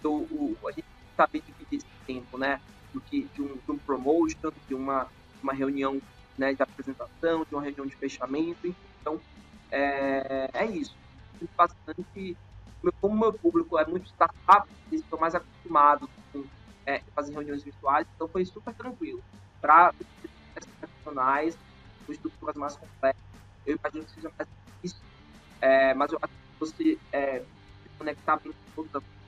Então, 0.00 0.14
o, 0.30 0.56
a 0.66 0.72
gente 0.72 0.86
saber 1.16 1.42
dividir 1.42 1.78
esse 1.78 2.04
tempo, 2.06 2.36
né? 2.36 2.60
Do 2.92 3.00
que 3.00 3.28
de 3.34 3.42
um, 3.42 3.54
de 3.54 3.70
um 3.70 3.78
promotion, 3.78 4.50
de 4.66 4.74
uma, 4.74 5.06
uma 5.42 5.52
reunião 5.52 6.00
né, 6.36 6.54
de 6.54 6.62
apresentação, 6.62 7.44
de 7.44 7.54
uma 7.54 7.62
reunião 7.62 7.86
de 7.86 7.94
fechamento. 7.94 8.74
Então, 9.00 9.20
é, 9.70 10.50
é 10.52 10.66
isso. 10.66 10.96
Bastante 11.56 12.36
como 13.00 13.18
meu 13.18 13.32
público 13.32 13.78
é 13.78 13.84
muito 13.84 14.06
startup, 14.06 14.66
eles 14.90 15.02
estão 15.02 15.18
mais 15.18 15.34
acostumados 15.34 16.08
com 16.32 16.44
é, 16.86 17.00
fazer 17.14 17.32
reuniões 17.32 17.62
virtuais, 17.62 18.06
então 18.14 18.26
foi 18.26 18.44
super 18.44 18.74
tranquilo. 18.74 19.22
Para 19.60 19.92
profissionais, 20.80 21.58
com 22.06 22.12
estruturas 22.12 22.56
mais 22.56 22.76
complexas, 22.76 23.22
eu 23.66 23.76
imagino 23.76 24.04
que 24.04 24.12
seja 24.12 24.32
mais 24.38 24.48
difícil, 24.66 25.00
é, 25.60 25.92
mas 25.94 26.10
eu 26.10 26.18
acho 26.22 26.32
que 26.32 26.58
você 26.58 26.98
é, 27.12 27.40
se 27.40 27.88
conectar 27.98 28.36
bem 28.36 28.52
com 28.52 28.82
todas 28.82 28.94
as 28.96 29.19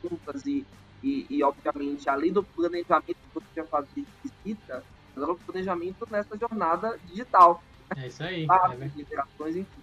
e, 0.47 0.67
e, 1.03 1.27
e, 1.29 1.43
obviamente, 1.43 2.09
além 2.09 2.33
do 2.33 2.43
planejamento 2.43 3.07
que 3.07 3.35
você 3.35 3.47
já 3.57 3.65
faz 3.65 3.87
de 3.95 4.07
visita, 4.23 4.85
mas 5.15 5.29
o 5.29 5.35
planejamento 5.35 6.07
nessa 6.11 6.37
jornada 6.37 6.99
digital. 7.07 7.63
É 7.97 8.07
isso 8.07 8.23
aí. 8.23 8.47
é, 8.47 9.01
interações, 9.01 9.57
enfim. 9.57 9.83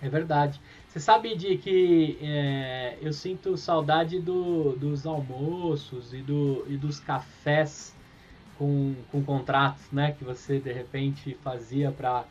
É 0.00 0.08
verdade. 0.08 0.60
Você 0.88 1.00
sabe 1.00 1.36
de 1.36 1.58
que 1.58 2.18
é, 2.22 2.98
eu 3.00 3.12
sinto 3.12 3.56
saudade 3.56 4.20
do, 4.20 4.72
dos 4.76 5.06
almoços 5.06 6.14
e, 6.14 6.22
do, 6.22 6.64
e 6.68 6.76
dos 6.76 7.00
cafés 7.00 7.94
com, 8.56 8.94
com 9.10 9.22
contratos, 9.22 9.90
né? 9.92 10.12
Que 10.12 10.24
você 10.24 10.58
de 10.58 10.72
repente 10.72 11.36
fazia 11.42 11.90
para 11.90 12.24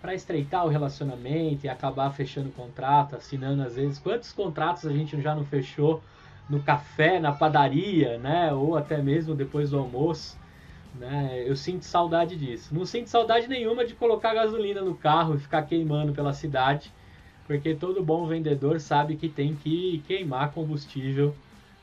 para 0.00 0.14
estreitar 0.14 0.66
o 0.66 0.68
relacionamento 0.68 1.64
e 1.64 1.68
acabar 1.68 2.10
fechando 2.10 2.50
o 2.50 2.52
contrato, 2.52 3.16
assinando 3.16 3.62
às 3.62 3.76
vezes. 3.76 3.98
Quantos 3.98 4.34
contratos 4.34 4.84
a 4.84 4.92
gente 4.92 5.18
já 5.22 5.34
não 5.34 5.46
fechou 5.46 6.02
no 6.48 6.62
café, 6.62 7.18
na 7.18 7.32
padaria, 7.32 8.18
né? 8.18 8.52
Ou 8.52 8.76
até 8.76 8.98
mesmo 8.98 9.34
depois 9.34 9.70
do 9.70 9.78
almoço. 9.78 10.38
Né? 10.94 11.42
Eu 11.46 11.56
sinto 11.56 11.84
saudade 11.84 12.36
disso. 12.36 12.74
Não 12.74 12.84
sinto 12.84 13.08
saudade 13.08 13.48
nenhuma 13.48 13.84
de 13.84 13.94
colocar 13.94 14.34
gasolina 14.34 14.80
no 14.82 14.94
carro 14.94 15.34
e 15.34 15.38
ficar 15.38 15.62
queimando 15.62 16.12
pela 16.12 16.32
cidade 16.32 16.92
porque 17.46 17.74
todo 17.74 18.02
bom 18.02 18.26
vendedor 18.26 18.80
sabe 18.80 19.16
que 19.16 19.28
tem 19.28 19.54
que 19.54 20.02
queimar 20.06 20.52
combustível 20.52 21.34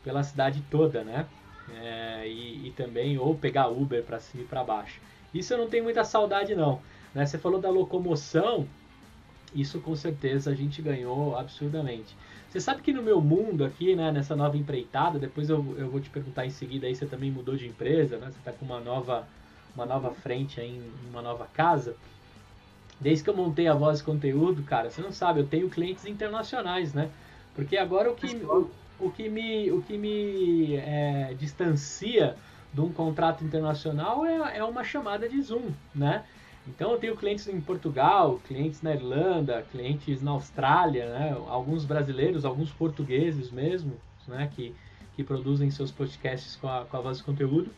pela 0.03 0.24
cidade 0.24 0.63
toda, 0.70 1.03
né? 1.03 1.25
É, 1.80 2.27
e, 2.27 2.68
e, 2.68 2.72
também 2.72 3.18
ou 3.18 3.36
pegar 3.36 3.68
Uber 3.68 4.03
para 4.03 4.20
cima 4.20 4.44
e 4.44 4.48
para 4.48 4.63
baixo. 4.63 5.00
Isso 5.34 5.53
eu 5.53 5.58
não 5.58 5.70
tenho 5.70 5.84
muita 5.84 6.03
saudade 6.03 6.56
não. 6.56 6.82
Né? 7.13 7.25
Você 7.25 7.38
falou 7.38 7.62
da 7.62 7.70
locomoção, 7.70 8.68
isso 9.53 9.80
com 9.80 9.96
certeza 9.96 10.51
a 10.51 10.56
gente 10.56 10.82
ganhou 10.82 11.38
absurdamente. 11.38 12.15
Você 12.51 12.60
sabe 12.60 12.81
que 12.81 12.91
no 12.91 13.01
meu 13.01 13.22
mundo 13.22 13.63
aqui, 13.63 13.96
né, 13.96 14.12
nessa 14.12 14.36
nova 14.36 14.58
empreitada, 14.58 15.17
depois 15.17 15.50
eu, 15.50 15.74
eu 15.77 15.89
vou 15.89 16.01
te 16.01 16.10
perguntar 16.10 16.46
em 16.46 16.50
seguida, 16.50 16.86
aí 16.86 16.93
você 16.93 17.05
também 17.05 17.31
mudou 17.31 17.55
de 17.55 17.65
empresa, 17.65 18.17
né? 18.17 18.25
Você 18.25 18.39
está 18.39 18.51
com 18.51 18.65
uma 18.65 18.81
nova, 18.81 19.25
uma 19.74 19.86
nova 19.86 20.12
frente 20.12 20.60
aí 20.60 20.81
uma 21.10 21.22
nova 21.22 21.48
casa. 21.53 21.96
Desde 23.00 23.24
que 23.24 23.29
eu 23.29 23.38
montei 23.38 23.70
a 23.70 23.74
voz 23.74 24.00
de 24.00 24.03
conteúdo, 24.03 24.63
cara, 24.63 24.89
você 24.89 25.01
não 25.01 25.13
sabe, 25.13 25.39
eu 25.39 25.48
tenho 25.48 25.70
clientes 25.70 26.05
internacionais, 26.05 26.93
né? 26.93 27.10
Porque 27.55 27.77
agora 27.77 28.12
o 28.12 28.15
que, 28.15 28.36
o, 28.36 28.70
o 29.00 29.10
que 29.10 29.29
me, 29.29 29.72
o 29.72 29.81
que 29.81 29.98
me 29.98 30.75
é, 30.75 31.34
distancia 31.39 32.36
de 32.74 32.81
um 32.81 32.91
contrato 32.91 33.46
internacional 33.46 34.25
é, 34.25 34.58
é 34.58 34.63
uma 34.65 34.84
chamada 34.84 35.27
de 35.29 35.41
Zoom, 35.41 35.72
né? 35.96 36.25
Então 36.68 36.91
eu 36.91 36.98
tenho 36.98 37.15
clientes 37.15 37.48
em 37.48 37.60
Portugal, 37.60 38.39
clientes 38.48 38.82
na 38.82 38.94
Irlanda, 38.94 39.65
clientes 39.72 40.22
na 40.22 40.32
Austrália, 40.32 41.10
né? 41.10 41.36
alguns 41.48 41.86
brasileiros, 41.86 42.46
alguns 42.46 42.72
portugueses 42.72 43.51
mesmo, 43.51 43.94
né? 44.27 44.50
que, 44.56 44.75
que 45.15 45.24
produzem 45.24 45.72
seus 45.72 45.91
podcasts 45.91 46.56
com 46.56 46.68
a, 46.68 46.86
com 46.86 46.98
a 46.98 47.01
voz 47.01 47.18
de 47.18 47.24
conteúdo. 47.24 47.72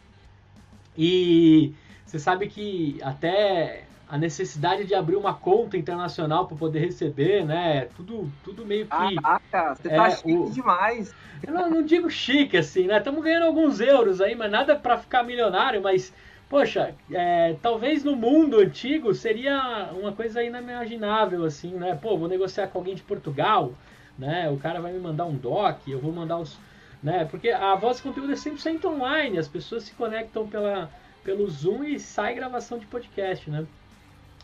E 0.97 1.73
você 2.05 2.19
sabe 2.19 2.47
que 2.47 2.99
até 3.01 3.85
a 4.13 4.17
necessidade 4.17 4.85
de 4.85 4.93
abrir 4.93 5.15
uma 5.15 5.33
conta 5.33 5.75
internacional 5.75 6.45
para 6.45 6.55
poder 6.55 6.79
receber, 6.81 7.43
né? 7.43 7.87
Tudo, 7.95 8.31
tudo 8.43 8.63
meio 8.63 8.85
que. 8.85 9.15
Caraca, 9.15 9.73
você 9.73 9.87
é, 9.87 9.95
tá 9.95 10.11
chique 10.11 10.33
o... 10.33 10.51
demais. 10.51 11.15
Eu 11.41 11.51
não, 11.51 11.67
não, 11.67 11.83
digo 11.83 12.11
chique 12.11 12.55
assim, 12.55 12.85
né? 12.85 12.99
Estamos 12.99 13.23
ganhando 13.23 13.47
alguns 13.47 13.79
euros 13.79 14.21
aí, 14.21 14.35
mas 14.35 14.51
nada 14.51 14.75
para 14.75 14.99
ficar 14.99 15.23
milionário, 15.23 15.81
mas. 15.81 16.13
Poxa, 16.53 16.93
é, 17.11 17.55
talvez 17.63 18.03
no 18.03 18.15
mundo 18.15 18.59
antigo 18.59 19.11
seria 19.15 19.89
uma 19.91 20.11
coisa 20.11 20.43
inimaginável, 20.43 21.45
assim, 21.45 21.71
né? 21.71 21.97
Pô, 21.99 22.15
vou 22.15 22.27
negociar 22.27 22.67
com 22.67 22.77
alguém 22.77 22.93
de 22.93 23.01
Portugal, 23.01 23.73
né? 24.19 24.47
O 24.51 24.57
cara 24.57 24.79
vai 24.79 24.93
me 24.93 24.99
mandar 24.99 25.25
um 25.25 25.35
doc, 25.35 25.79
eu 25.87 25.99
vou 25.99 26.11
mandar 26.11 26.37
os. 26.37 26.59
Né? 27.01 27.25
Porque 27.25 27.49
a 27.49 27.73
voz 27.73 27.97
de 27.97 28.03
conteúdo 28.03 28.31
é 28.31 28.35
100% 28.35 28.85
online, 28.85 29.39
as 29.39 29.47
pessoas 29.47 29.81
se 29.81 29.95
conectam 29.95 30.47
pela, 30.47 30.91
pelo 31.23 31.49
Zoom 31.49 31.85
e 31.85 31.99
sai 31.99 32.35
gravação 32.35 32.77
de 32.77 32.85
podcast, 32.85 33.49
né? 33.49 33.65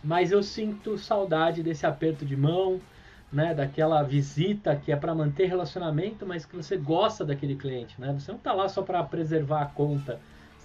mas 0.04 0.32
eu 0.32 0.42
sinto 0.42 0.98
saudade 0.98 1.62
desse 1.62 1.86
aperto 1.86 2.26
de 2.26 2.36
mão, 2.36 2.82
né, 3.32 3.54
daquela 3.54 4.02
visita 4.02 4.76
que 4.76 4.92
é 4.92 4.96
para 4.96 5.14
manter 5.14 5.46
relacionamento, 5.46 6.26
mas 6.26 6.44
que 6.44 6.56
você 6.56 6.76
gosta 6.76 7.24
daquele 7.24 7.56
cliente, 7.56 8.02
né? 8.02 8.12
Você 8.18 8.32
não 8.32 8.40
está 8.40 8.52
lá 8.52 8.68
só 8.68 8.82
para 8.82 9.04
preservar 9.04 9.62
a 9.62 9.66
conta, 9.68 10.20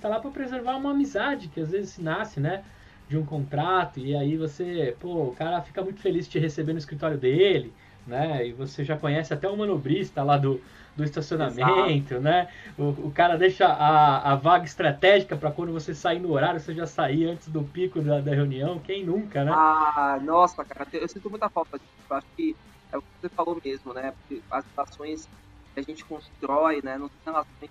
está 0.05 0.09
lá 0.09 0.21
para 0.21 0.31
preservar 0.31 0.77
uma 0.77 0.91
amizade 0.91 1.49
que 1.49 1.59
às 1.61 1.71
vezes 1.71 1.99
nasce, 1.99 2.39
né, 2.39 2.63
de 3.09 3.17
um 3.17 3.25
contrato 3.25 3.99
e 3.99 4.15
aí 4.15 4.37
você, 4.37 4.95
pô, 5.01 5.29
o 5.29 5.35
cara 5.35 5.63
fica 5.63 5.83
muito 5.83 6.01
feliz 6.01 6.27
de 6.27 6.33
te 6.33 6.39
receber 6.39 6.73
no 6.73 6.79
escritório 6.79 7.17
dele, 7.17 7.73
né? 8.07 8.47
E 8.47 8.53
você 8.53 8.85
já 8.85 8.99
conhece 8.99 9.33
até 9.33 9.49
o 9.49 9.57
manobrista 9.57 10.23
lá 10.23 10.37
do, 10.37 10.61
do 10.95 11.05
estacionamento, 11.05 12.15
Exato. 12.15 12.21
né? 12.21 12.49
O, 12.79 12.89
o, 13.07 13.13
cara 13.15 13.37
deixa 13.37 13.67
a, 13.67 14.33
a 14.33 14.35
vaga 14.37 14.65
estratégica 14.65 15.37
para 15.37 15.51
quando 15.51 15.73
você 15.73 15.95
sair 15.95 16.19
no 16.19 16.33
horário, 16.33 16.61
você 16.61 16.75
já 16.75 16.87
sair 16.87 17.27
antes 17.27 17.49
do 17.49 17.63
pico 17.63 18.01
da, 18.01 18.21
da, 18.21 18.35
reunião. 18.35 18.79
Quem 18.79 19.05
nunca, 19.05 19.45
né? 19.45 19.53
Ah, 19.55 20.19
nossa, 20.23 20.65
cara, 20.65 20.87
eu 20.93 21.09
sinto 21.09 21.31
muita 21.31 21.49
falta 21.49 21.79
disso. 21.79 21.91
Eu 22.11 22.17
acho 22.17 22.27
que 22.37 22.57
é 22.93 22.99
o 22.99 23.03
que 23.03 23.09
você 23.23 23.29
falou 23.31 23.61
mesmo, 23.63 23.93
né? 23.95 24.13
Porque 24.13 24.43
as 24.51 24.65
relações 24.75 25.29
que 25.73 25.81
a 25.81 25.83
gente 25.83 26.05
constrói, 26.05 26.81
né? 26.83 26.99
Não 26.99 27.11
são 27.23 27.33
relações 27.33 27.71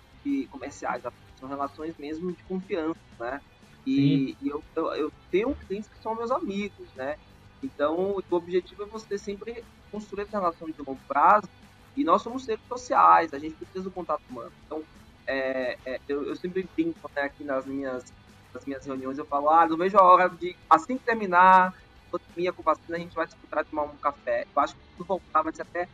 comerciais, 0.50 1.04
são 1.44 1.48
relações 1.48 1.94
mesmo 1.98 2.32
de 2.32 2.42
confiança, 2.44 2.98
né? 3.20 3.40
E, 3.86 4.34
e 4.40 4.48
eu, 4.48 4.64
eu, 4.74 4.94
eu, 4.94 5.12
tenho 5.30 5.54
clientes 5.54 5.88
que 5.88 6.02
são 6.02 6.14
meus 6.14 6.30
amigos, 6.30 6.88
né? 6.96 7.16
Então, 7.62 8.16
o 8.30 8.34
objetivo 8.34 8.84
é 8.84 8.86
você 8.86 9.18
sempre 9.18 9.62
construir 9.90 10.22
essa 10.22 10.38
relação 10.38 10.68
de 10.68 10.78
longo 10.78 11.00
prazo 11.06 11.48
e 11.96 12.02
nós 12.02 12.22
somos 12.22 12.44
seres 12.44 12.64
sociais, 12.66 13.32
a 13.32 13.38
gente 13.38 13.54
precisa 13.54 13.84
do 13.84 13.90
contato 13.90 14.22
humano. 14.28 14.52
Então, 14.66 14.82
é, 15.26 15.78
é, 15.84 16.00
eu, 16.08 16.24
eu, 16.24 16.36
sempre 16.36 16.68
brinco 16.74 17.10
né, 17.14 17.22
aqui 17.22 17.44
nas 17.44 17.64
minhas, 17.66 18.04
nas 18.52 18.64
minhas 18.64 18.84
reuniões, 18.84 19.18
eu 19.18 19.26
falo, 19.26 19.50
ah, 19.50 19.66
não 19.66 19.76
vejo 19.76 19.96
a 19.98 20.02
hora 20.02 20.28
de, 20.28 20.56
assim 20.68 20.96
que 20.98 21.04
terminar, 21.04 21.74
pandemia, 22.10 22.52
com 22.52 22.62
vacina, 22.62 22.96
a 22.96 23.00
gente 23.00 23.14
vai 23.14 23.26
se 23.26 23.34
encontrar 23.36 23.64
tomar 23.64 23.84
um 23.84 23.96
café. 23.96 24.46
Eu 24.54 24.62
acho 24.62 24.74
que 24.74 24.80
tudo 24.96 25.06
voltar 25.06 25.42
vai 25.42 25.52
ser 25.52 25.62
até 25.62 25.88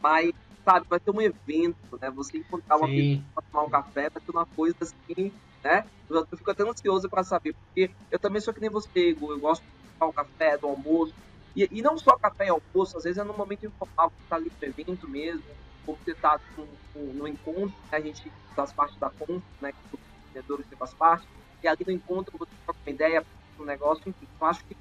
mais, 0.00 0.32
sabe, 0.70 0.86
vai 0.88 1.00
ter 1.00 1.10
um 1.10 1.20
evento, 1.20 1.98
né? 2.00 2.10
Você 2.12 2.38
encontrar 2.38 2.76
uma 2.76 2.86
Sim. 2.86 3.16
pessoa 3.16 3.44
tomar 3.50 3.64
um 3.64 3.70
café, 3.70 4.02
vai 4.02 4.22
ter 4.22 4.32
uma 4.32 4.46
coisa 4.46 4.76
assim, 4.80 5.32
né? 5.64 5.84
Eu, 6.08 6.18
eu 6.30 6.38
fico 6.38 6.50
até 6.50 6.62
ansioso 6.62 7.08
para 7.08 7.24
saber, 7.24 7.54
porque 7.54 7.92
eu 8.10 8.18
também 8.18 8.40
sou 8.40 8.54
que 8.54 8.60
nem 8.60 8.70
você, 8.70 9.10
Igor, 9.10 9.32
eu 9.32 9.40
gosto 9.40 9.62
de 9.62 9.90
tomar 9.98 10.10
um 10.10 10.12
café, 10.12 10.56
do 10.58 10.68
almoço. 10.68 11.14
E, 11.56 11.66
e 11.70 11.82
não 11.82 11.98
só 11.98 12.16
café 12.16 12.46
e 12.46 12.48
almoço, 12.48 12.96
às 12.96 13.02
vezes 13.02 13.18
é 13.18 13.24
no 13.24 13.36
momento 13.36 13.66
informal, 13.66 14.10
você 14.10 14.28
tá 14.28 14.36
ali 14.36 14.52
no 14.60 14.68
evento 14.68 15.08
mesmo, 15.10 15.44
ou 15.86 15.96
você 15.96 16.14
tá 16.14 16.38
no, 16.56 16.78
no, 16.94 17.14
no 17.14 17.28
encontro, 17.28 17.74
né? 17.90 17.98
a 17.98 18.00
gente 18.00 18.30
faz 18.54 18.72
parte 18.72 18.98
da 19.00 19.10
conta, 19.10 19.44
né? 19.60 19.72
Que 19.72 19.78
os 19.92 20.00
vendedores 20.28 20.66
que 20.68 20.76
faz 20.76 20.94
parte, 20.94 21.26
e 21.62 21.66
ali 21.66 21.84
no 21.84 21.92
encontro 21.92 22.32
você 22.38 22.52
troca 22.64 22.80
uma 22.86 22.94
ideia, 22.94 23.26
um 23.58 23.64
negócio, 23.64 24.02
enfim. 24.06 24.28
Eu 24.40 24.46
acho 24.46 24.64
que 24.64 24.76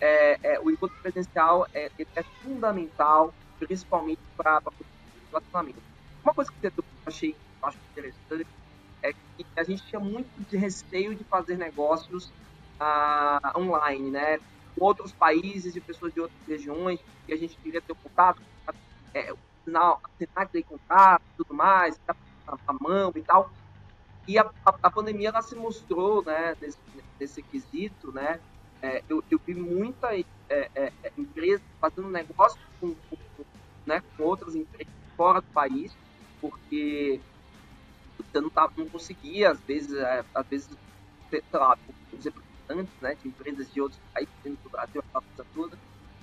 é, 0.00 0.54
é, 0.54 0.60
o 0.60 0.70
encontro 0.70 0.96
presencial 1.02 1.66
é, 1.74 1.90
é 2.14 2.22
fundamental, 2.42 3.34
principalmente 3.58 4.20
para 4.36 4.60
relacionamento. 5.36 5.82
Uma 6.24 6.34
coisa 6.34 6.50
que 6.50 6.66
eu 6.66 6.84
achei 7.04 7.36
eu 7.62 7.68
acho 7.68 7.78
interessante 7.92 8.46
é 9.02 9.12
que 9.12 9.46
a 9.56 9.64
gente 9.64 9.82
tinha 9.86 10.00
muito 10.00 10.28
de 10.48 10.56
receio 10.56 11.14
de 11.14 11.24
fazer 11.24 11.56
negócios 11.56 12.32
ah, 12.78 13.52
online, 13.56 14.10
né? 14.10 14.38
Com 14.76 14.84
outros 14.84 15.12
países 15.12 15.74
e 15.74 15.80
pessoas 15.80 16.12
de 16.12 16.20
outras 16.20 16.40
regiões, 16.46 17.00
que 17.26 17.32
a 17.32 17.36
gente 17.36 17.56
queria 17.56 17.80
ter 17.80 17.94
contato, 17.94 18.40
é, 19.14 19.32
assinar 19.62 19.98
aquele 20.34 20.64
contrato 20.64 21.22
e 21.34 21.36
tudo 21.36 21.54
mais, 21.54 21.98
a 22.46 22.72
mão 22.72 23.12
e 23.14 23.22
tal. 23.22 23.50
E 24.28 24.38
a, 24.38 24.42
a, 24.64 24.74
a, 24.82 24.90
pandemia 24.90 25.28
ela 25.28 25.42
se 25.42 25.54
mostrou, 25.54 26.22
né, 26.24 26.56
nesse, 26.60 26.78
nesse 27.18 27.42
quesito, 27.42 28.12
né? 28.12 28.40
É, 28.82 29.02
eu, 29.08 29.24
eu, 29.30 29.40
vi 29.44 29.54
muita 29.54 30.14
é, 30.14 30.24
é, 30.50 30.92
empresas 31.16 31.62
fazendo 31.80 32.08
negócio 32.08 32.60
com, 32.78 32.94
com, 32.94 33.16
né, 33.86 34.02
com 34.16 34.24
outras 34.24 34.54
empresas 34.54 34.92
fora 35.16 35.40
do 35.40 35.46
país, 35.48 35.92
porque 36.40 37.20
você 38.18 38.40
não, 38.40 38.50
tá, 38.50 38.70
não 38.76 38.88
conseguia, 38.88 39.50
às 39.50 39.60
vezes, 39.60 39.94
é, 39.94 40.24
às 40.34 40.46
vezes, 40.46 40.68
sei 41.30 41.42
lá, 41.52 41.76
os 42.12 42.24
representantes 42.24 42.94
né, 43.00 43.16
de 43.20 43.28
empresas 43.28 43.72
de 43.72 43.80
outros 43.80 44.00
países 44.12 44.34
dentro 44.42 44.62
do 44.62 44.70
Brasil, 44.70 45.00
aquela 45.00 45.24
coisa 45.24 45.50
toda. 45.54 45.78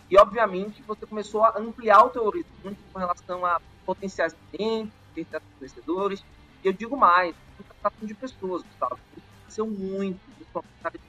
E, 0.09 0.17
obviamente, 0.17 0.81
você 0.83 1.05
começou 1.05 1.43
a 1.43 1.57
ampliar 1.57 2.03
o 2.03 2.09
teu 2.09 2.23
horizonte 2.23 2.77
com 2.91 2.99
relação 2.99 3.45
a 3.45 3.59
potenciais 3.85 4.35
clientes, 4.51 4.93
potenciais 5.09 5.43
fornecedores. 5.53 6.23
E 6.63 6.67
eu 6.67 6.73
digo 6.73 6.95
mais, 6.95 7.35
contratação 7.57 8.07
de 8.07 8.13
pessoas, 8.13 8.63
Gustavo. 8.63 8.99
Cresceu 9.45 9.65
muito, 9.65 10.19
principalmente 10.35 11.01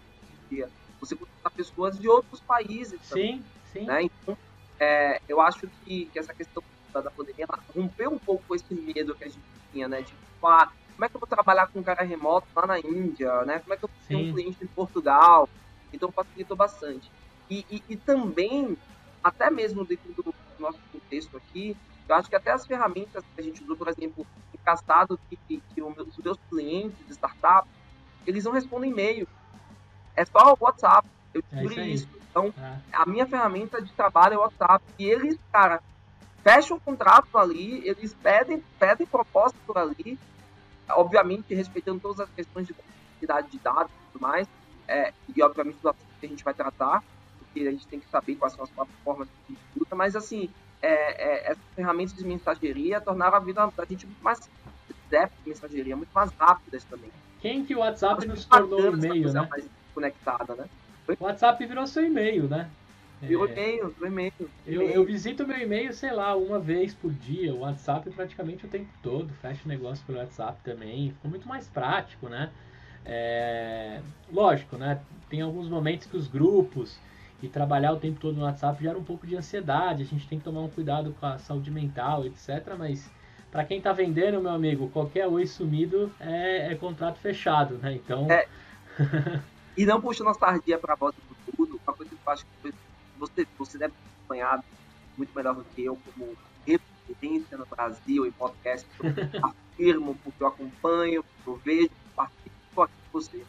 dia. 0.50 0.70
Você 1.00 1.16
contratar 1.16 1.52
pessoas 1.52 1.98
de 1.98 2.08
outros 2.08 2.40
países. 2.40 3.00
Sim, 3.02 3.10
também, 3.10 3.44
sim. 3.72 3.84
Né? 3.84 4.02
Então, 4.04 4.38
é, 4.78 5.20
eu 5.28 5.40
acho 5.40 5.68
que, 5.84 6.06
que 6.06 6.18
essa 6.18 6.32
questão 6.32 6.62
da, 6.94 7.00
da 7.00 7.10
pandemia 7.10 7.46
rompeu 7.74 8.12
um 8.12 8.18
pouco 8.18 8.54
esse 8.54 8.72
medo 8.72 9.14
que 9.14 9.24
a 9.24 9.28
gente 9.28 9.42
tinha, 9.72 9.88
né? 9.88 9.98
De, 9.98 10.06
tipo, 10.06 10.46
ah, 10.46 10.70
como 10.94 11.04
é 11.04 11.08
que 11.08 11.16
eu 11.16 11.20
vou 11.20 11.28
trabalhar 11.28 11.66
com 11.66 11.80
um 11.80 11.82
cara 11.82 12.04
remoto 12.04 12.46
lá 12.54 12.66
na 12.66 12.78
Índia, 12.78 13.44
né? 13.44 13.58
Como 13.58 13.74
é 13.74 13.76
que 13.76 13.84
eu 13.84 13.88
vou 13.88 13.98
ter 14.06 14.16
um 14.16 14.32
cliente 14.32 14.62
em 14.62 14.68
Portugal? 14.68 15.48
Então 15.92 16.10
facilitou 16.12 16.56
bastante. 16.56 17.10
E, 17.50 17.66
e, 17.70 17.82
e, 17.90 17.96
também, 17.96 18.78
até 19.22 19.50
mesmo 19.50 19.84
dentro 19.84 20.12
do 20.12 20.34
nosso 20.58 20.78
contexto 20.92 21.36
aqui, 21.36 21.76
eu 22.08 22.14
acho 22.14 22.28
que 22.28 22.36
até 22.36 22.52
as 22.52 22.66
ferramentas 22.66 23.24
que 23.34 23.40
a 23.40 23.44
gente 23.44 23.62
usou, 23.62 23.76
por 23.76 23.88
exemplo, 23.88 24.26
encastado 24.54 25.18
que, 25.28 25.36
que, 25.48 25.62
que 25.74 25.82
os 25.82 26.16
meus 26.18 26.38
clientes 26.48 27.06
de 27.06 27.12
startup, 27.12 27.68
eles 28.26 28.44
não 28.44 28.52
respondem 28.52 28.90
e-mail. 28.90 29.28
É 30.16 30.24
só 30.24 30.54
o 30.54 30.64
WhatsApp. 30.64 31.06
Eu 31.34 31.42
descobri 31.42 31.80
é 31.80 31.88
isso, 31.88 32.04
isso. 32.04 32.24
Então, 32.30 32.54
é. 32.56 32.78
a 32.92 33.04
minha 33.04 33.26
ferramenta 33.26 33.82
de 33.82 33.92
trabalho 33.92 34.34
é 34.34 34.36
o 34.38 34.40
WhatsApp. 34.40 34.84
E 34.98 35.04
eles, 35.04 35.38
cara, 35.52 35.82
fecham 36.44 36.76
o 36.76 36.80
contrato 36.80 37.36
ali, 37.38 37.82
eles 37.88 38.14
pedem, 38.22 38.62
pedem 38.78 39.06
proposta 39.06 39.56
por 39.66 39.78
ali, 39.78 40.18
obviamente 40.90 41.54
respeitando 41.54 41.98
todas 41.98 42.20
as 42.20 42.28
questões 42.30 42.66
de 42.66 42.74
quantidade 42.74 43.50
de 43.50 43.58
dados 43.58 43.90
e 43.90 44.12
tudo 44.12 44.22
mais, 44.22 44.46
é, 44.86 45.12
e 45.34 45.42
obviamente 45.42 45.78
do 45.82 45.88
assunto 45.88 46.04
que 46.20 46.26
a 46.26 46.28
gente 46.28 46.44
vai 46.44 46.52
tratar, 46.52 47.02
porque 47.38 47.66
a 47.66 47.70
gente 47.70 47.86
tem 47.86 47.98
que 47.98 48.08
saber 48.10 48.36
quais 48.36 48.52
são 48.52 48.62
as 48.62 48.70
plataformas 48.70 49.26
que 49.28 49.52
a 49.52 49.56
gente 49.56 49.82
usa, 49.82 49.96
mas 49.96 50.14
assim, 50.14 50.50
é, 50.82 50.92
é, 50.92 51.50
essas 51.52 51.64
ferramentas 51.74 52.14
de 52.14 52.24
mensageria 52.24 53.00
tornaram 53.00 53.36
a 53.36 53.40
vida 53.40 53.66
da 53.74 53.84
gente 53.86 54.04
muito 54.04 54.22
mais 54.22 54.38
de 55.10 55.28
mensageria, 55.46 55.96
muito 55.96 56.12
mais 56.12 56.30
rápidas 56.32 56.84
também. 56.84 57.10
Quem 57.40 57.64
que 57.64 57.74
o 57.74 57.78
WhatsApp 57.78 58.26
nos 58.26 58.44
tornou 58.44 58.92
e-mail, 58.92 59.32
né? 59.32 59.46
Mais 59.50 59.66
conectada, 59.94 60.54
né? 60.54 60.64
O 61.08 61.24
WhatsApp 61.24 61.64
virou 61.66 61.86
seu 61.86 62.04
e-mail, 62.04 62.48
né? 62.48 62.68
Virou 63.26 63.48
e-mail, 63.48 63.88
virou 63.90 64.08
e-mail. 64.08 64.32
Eu, 64.66 64.82
eu 64.82 65.04
visito 65.04 65.46
meu 65.46 65.58
e-mail, 65.58 65.92
sei 65.92 66.12
lá, 66.12 66.36
uma 66.36 66.58
vez 66.58 66.94
por 66.94 67.12
dia. 67.12 67.54
O 67.54 67.60
WhatsApp 67.60 68.10
praticamente 68.10 68.66
o 68.66 68.68
tempo 68.68 68.88
todo. 69.02 69.32
Fecho 69.34 69.68
negócio 69.68 70.04
pelo 70.06 70.18
WhatsApp 70.18 70.58
também. 70.62 71.10
Ficou 71.10 71.30
muito 71.30 71.48
mais 71.48 71.66
prático, 71.68 72.28
né? 72.28 72.50
É... 73.04 74.00
Lógico, 74.32 74.76
né? 74.76 75.00
Tem 75.28 75.40
alguns 75.40 75.68
momentos 75.68 76.06
que 76.06 76.16
os 76.16 76.28
grupos 76.28 76.98
e 77.42 77.48
trabalhar 77.48 77.92
o 77.92 77.96
tempo 77.98 78.18
todo 78.18 78.36
no 78.36 78.44
WhatsApp 78.44 78.82
gera 78.82 78.98
um 78.98 79.04
pouco 79.04 79.26
de 79.26 79.36
ansiedade. 79.36 80.02
A 80.02 80.06
gente 80.06 80.26
tem 80.26 80.38
que 80.38 80.44
tomar 80.44 80.60
um 80.60 80.70
cuidado 80.70 81.14
com 81.18 81.26
a 81.26 81.38
saúde 81.38 81.70
mental, 81.70 82.24
etc. 82.24 82.74
Mas 82.78 83.10
para 83.50 83.64
quem 83.64 83.80
tá 83.80 83.92
vendendo, 83.92 84.40
meu 84.40 84.52
amigo, 84.52 84.88
qualquer 84.90 85.26
oi 85.26 85.46
sumido 85.46 86.10
é, 86.18 86.72
é 86.72 86.74
contrato 86.74 87.18
fechado, 87.18 87.76
né? 87.78 87.92
Então. 87.92 88.26
É. 88.30 88.46
e 89.76 89.84
não 89.84 90.00
puxando 90.00 90.28
a 90.28 90.34
sardinha 90.34 90.78
para 90.78 90.94
voz 90.94 91.14
do 91.14 91.52
tudo, 91.56 91.80
uma 91.86 91.94
coisa 91.94 92.10
que 92.10 92.16
eu 92.26 92.32
acho 92.32 92.46
que 92.62 92.74
você, 93.18 93.46
você 93.58 93.78
deve 93.78 93.92
ter 93.92 94.08
acompanhado 94.16 94.64
muito 95.16 95.34
melhor 95.34 95.54
do 95.54 95.64
que 95.64 95.84
eu 95.84 95.96
como 95.96 96.36
referência 96.66 97.56
no 97.56 97.66
Brasil 97.66 98.26
em 98.26 98.32
podcast. 98.32 98.86
Eu 98.98 99.10
afirmo 99.44 100.14
porque 100.22 100.42
eu 100.42 100.46
acompanho, 100.46 101.24
porque 101.24 101.50
eu 101.50 101.56
vejo, 101.64 101.90
participo 102.14 102.82
aqui 102.82 102.94
com 103.10 103.20
você. 103.20 103.44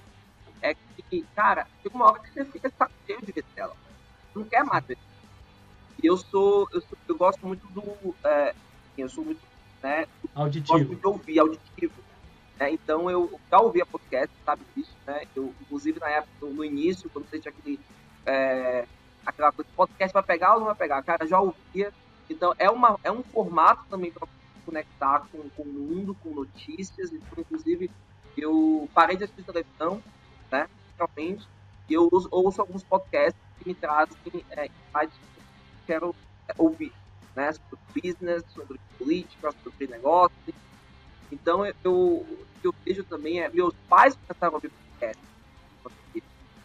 É 0.61 0.75
que, 1.09 1.25
cara, 1.35 1.67
chega 1.81 1.95
uma 1.95 2.05
hora 2.05 2.19
que 2.19 2.31
você 2.31 2.45
fica 2.45 2.71
cheio 3.05 3.21
de 3.21 3.31
ver 3.31 3.45
tela. 3.55 3.75
Você 4.33 4.39
não 4.39 4.45
quer 4.45 4.63
mais 4.63 4.83
ver. 4.85 4.97
E 6.01 6.07
eu 6.07 6.17
sou, 6.17 6.67
eu 6.71 6.81
sou, 6.81 6.97
eu 7.07 7.17
gosto 7.17 7.45
muito 7.45 7.65
do, 7.67 8.15
é, 8.23 8.53
eu 8.97 9.09
sou 9.09 9.23
muito, 9.23 9.41
né, 9.81 10.07
auditivo. 10.33 10.79
gosto 10.79 10.95
de 10.95 11.07
ouvir, 11.07 11.39
auditivo. 11.39 11.93
Né? 12.59 12.71
Então 12.71 13.09
eu 13.09 13.39
já 13.49 13.59
ouvi 13.59 13.81
a 13.81 13.85
podcast, 13.85 14.33
sabe 14.45 14.63
disso, 14.75 14.95
né? 15.05 15.25
Eu, 15.35 15.53
inclusive 15.61 15.99
na 15.99 16.09
época, 16.09 16.45
no 16.47 16.63
início, 16.63 17.09
quando 17.09 17.29
você 17.29 17.39
tinha 17.39 17.51
aquele 17.51 17.79
é, 18.25 18.85
aquela 19.25 19.51
coisa, 19.51 19.69
podcast 19.75 20.13
vai 20.13 20.23
pegar 20.23 20.53
ou 20.53 20.59
não 20.59 20.67
vai 20.67 20.75
pegar? 20.75 21.01
Cara, 21.03 21.27
já 21.27 21.39
ouvia. 21.39 21.91
Então, 22.29 22.53
é, 22.57 22.69
uma, 22.69 22.99
é 23.03 23.11
um 23.11 23.23
formato 23.23 23.83
também 23.89 24.11
para 24.11 24.27
conectar 24.65 25.27
com, 25.31 25.49
com 25.49 25.63
o 25.63 25.65
mundo, 25.65 26.15
com 26.15 26.29
notícias. 26.29 27.11
Então, 27.11 27.37
inclusive, 27.37 27.89
eu 28.37 28.89
parei 28.93 29.15
de 29.15 29.23
assistir 29.23 29.43
televisão, 29.43 30.01
né? 30.51 30.67
Realmente. 30.97 31.47
E 31.89 31.93
eu 31.93 32.09
ouço, 32.11 32.27
ouço 32.31 32.61
alguns 32.61 32.83
podcasts 32.83 33.39
que 33.59 33.67
me 33.67 33.75
trazem 33.75 34.17
é, 34.51 34.65
insights 34.65 35.17
que 35.17 35.39
eu 35.39 35.43
quero 35.85 36.15
ouvir, 36.57 36.91
né? 37.35 37.51
Sobre 37.53 37.79
business, 38.01 38.43
sobre 38.53 38.79
política, 38.97 39.53
sobre 39.63 39.87
negócios. 39.87 40.55
Então, 41.31 41.65
eu, 41.65 42.25
que 42.61 42.67
eu 42.67 42.75
vejo 42.83 43.03
também 43.03 43.41
é 43.41 43.49
meus 43.49 43.73
pais 43.87 44.15
começaram 44.15 44.53
a 44.53 44.55
ouvir 44.55 44.71
podcast. 44.71 45.23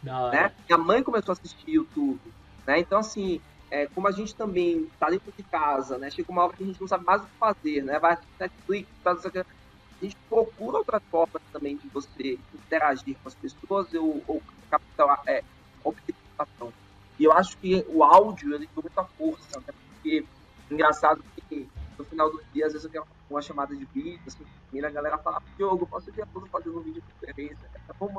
Né? 0.02 0.52
Minha 0.66 0.78
mãe 0.78 1.02
começou 1.02 1.32
a 1.32 1.34
assistir 1.34 1.72
YouTube. 1.72 2.20
Né? 2.66 2.80
Então, 2.80 2.98
assim, 2.98 3.40
é, 3.70 3.86
como 3.86 4.08
a 4.08 4.12
gente 4.12 4.34
também 4.34 4.88
está 4.92 5.08
dentro 5.08 5.32
de 5.36 5.42
casa, 5.44 5.98
né? 5.98 6.10
chega 6.10 6.30
uma 6.30 6.44
hora 6.44 6.56
que 6.56 6.62
a 6.62 6.66
gente 6.66 6.80
não 6.80 6.88
sabe 6.88 7.04
mais 7.04 7.22
o 7.22 7.26
que 7.26 7.36
fazer, 7.38 7.82
né? 7.82 7.98
vai 7.98 8.18
Netflix, 8.38 8.88
faz 9.02 9.26
a 9.26 10.04
gente 10.04 10.16
procura 10.28 10.78
outras 10.78 11.02
formas 11.10 11.42
também 11.52 11.76
de 11.76 11.86
você 11.88 12.38
interagir 12.54 13.16
com 13.22 13.28
as 13.28 13.34
pessoas 13.34 13.92
ou, 13.92 14.22
ou 14.26 14.42
captar 14.70 15.22
é, 15.26 15.42
observação. 15.84 16.72
E 17.18 17.24
eu 17.24 17.32
acho 17.32 17.58
que 17.58 17.84
o 17.88 18.02
áudio 18.02 18.54
ele 18.54 18.66
tem 18.66 18.82
muita 18.82 19.04
força, 19.04 19.60
né? 19.60 19.74
porque 19.90 20.24
engraçado 20.70 21.22
que 21.48 21.68
no 21.98 22.04
final 22.04 22.30
do 22.30 22.42
dia, 22.52 22.66
às 22.66 22.72
vezes 22.72 22.84
eu 22.84 22.90
quero 22.90 23.06
uma 23.28 23.42
chamada 23.42 23.76
de 23.76 23.84
vídeo, 23.86 24.20
assim, 24.26 24.44
e 24.72 24.84
a 24.84 24.90
galera 24.90 25.18
fala, 25.18 25.42
Diogo, 25.56 25.86
posso 25.86 26.10
o 26.10 26.26
todo 26.32 26.46
fazendo 26.46 26.78
um 26.78 26.82
vídeo 26.82 27.02
de 27.02 27.12
conferência? 27.12 27.70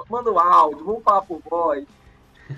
Manda 0.10 0.32
o 0.32 0.40
áudio, 0.40 0.86
vamos 0.86 1.04
falar 1.04 1.22
por 1.24 1.42
voz. 1.42 1.86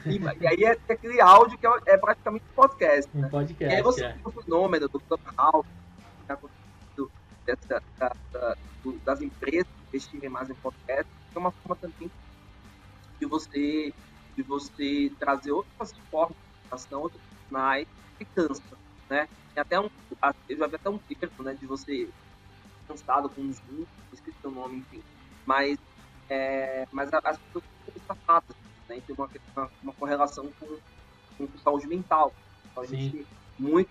E, 0.06 0.44
e, 0.44 0.48
aí 0.48 0.64
é 0.64 0.78
aquele 0.92 1.22
áudio 1.22 1.58
que 1.58 1.68
é, 1.68 1.72
é 1.88 1.98
praticamente 1.98 2.46
um 2.52 2.56
podcast. 2.56 3.10
Um 3.16 3.22
né? 3.22 3.30
podcast. 3.30 3.74
E 3.74 3.78
aí 3.78 3.82
você 3.82 4.06
é. 4.06 4.14
tem 4.14 4.22
o 4.24 4.32
fenômeno 4.32 4.88
do 4.88 5.00
Clubhouse, 5.00 5.68
dessa, 7.46 7.82
da, 7.98 8.12
da, 8.32 8.58
do, 8.84 8.94
das 9.00 9.22
empresas 9.22 9.68
investirem 9.88 10.30
mais 10.30 10.50
em 10.50 10.56
podcast, 10.56 11.12
é 11.36 11.40
uma 11.40 11.52
forma 11.52 11.76
também 11.76 12.10
de 13.20 13.26
você, 13.26 13.94
de 14.36 14.44
você 14.44 15.12
trazer 15.20 15.52
outras 15.52 15.94
formas 16.10 16.36
de 16.38 16.44
comunicação, 16.52 17.02
outros 17.02 17.22
canais 17.50 17.88
que 18.18 18.26
cansa, 18.26 18.62
né? 19.10 19.28
Tem 19.54 19.62
até 19.62 19.80
um, 19.80 19.90
eu 20.50 20.58
já 20.58 20.68
vi 20.68 20.76
até 20.76 20.90
um 20.90 20.98
termo, 20.98 21.44
né, 21.44 21.54
de 21.54 21.66
você 21.68 22.10
cansado 22.88 23.30
com 23.30 23.42
um 23.42 23.54
Zoom, 23.54 23.86
esqueci 24.12 24.38
o 24.44 24.52
nome, 24.52 24.78
enfim, 24.78 25.04
mas, 25.46 25.78
é, 26.30 26.88
mas 26.92 27.14
as 27.14 27.38
pessoas 27.38 27.64
ficam 27.86 28.02
estafadas, 28.02 28.56
né? 28.94 29.02
Tem 29.06 29.16
uma, 29.16 29.30
uma, 29.56 29.70
uma 29.82 29.94
correlação 29.94 30.50
com, 30.60 30.78
com 31.38 31.58
saúde 31.60 31.88
mental. 31.88 32.34
Então, 32.72 32.84
a 32.84 32.88
Sim. 32.88 32.98
gente 32.98 33.28
muito 33.58 33.90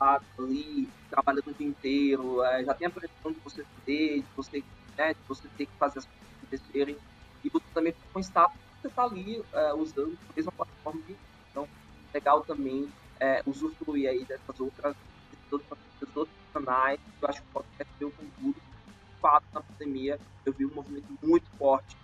ali, 0.00 0.88
trabalhando 1.10 1.48
o 1.48 1.54
dia 1.54 1.66
inteiro, 1.66 2.42
é, 2.42 2.64
já 2.64 2.74
tem 2.74 2.86
a 2.86 2.90
pressão 2.90 3.32
de 3.32 3.40
você 3.40 3.64
ter, 3.84 4.20
de 4.20 4.26
você, 4.34 4.64
né, 4.96 5.12
de 5.12 5.20
você 5.28 5.46
ter 5.56 5.66
que 5.66 5.72
fazer 5.78 5.98
as 5.98 6.06
coisas 6.06 6.28
acontecerem, 6.38 6.96
e 7.44 7.48
você 7.50 7.64
também 7.74 7.94
com 8.12 8.18
o 8.18 8.22
status 8.22 8.56
você 8.80 8.88
está 8.88 9.04
ali 9.04 9.44
é, 9.52 9.74
usando 9.74 10.16
a 10.30 10.32
mesma 10.34 10.52
plataforma 10.52 11.02
de 11.02 11.14
então 11.50 11.68
legal 12.14 12.42
também 12.44 12.88
é, 13.20 13.42
usufruir 13.44 14.08
aí 14.08 14.24
dessas 14.24 14.58
outras, 14.58 14.96
desses 15.30 15.52
outros, 15.52 15.78
desses 16.00 16.16
outros 16.16 16.36
canais, 16.54 16.98
eu 17.20 17.28
acho 17.28 17.42
que 17.42 17.48
o 17.48 17.52
podcast 17.52 17.94
deu 17.98 18.10
com 18.10 18.24
tudo, 18.40 18.54
de 18.54 19.20
fato, 19.20 19.44
na 19.52 19.60
pandemia, 19.60 20.18
eu 20.46 20.52
vi 20.54 20.64
um 20.64 20.74
movimento 20.74 21.06
muito 21.22 21.50
forte 21.58 21.94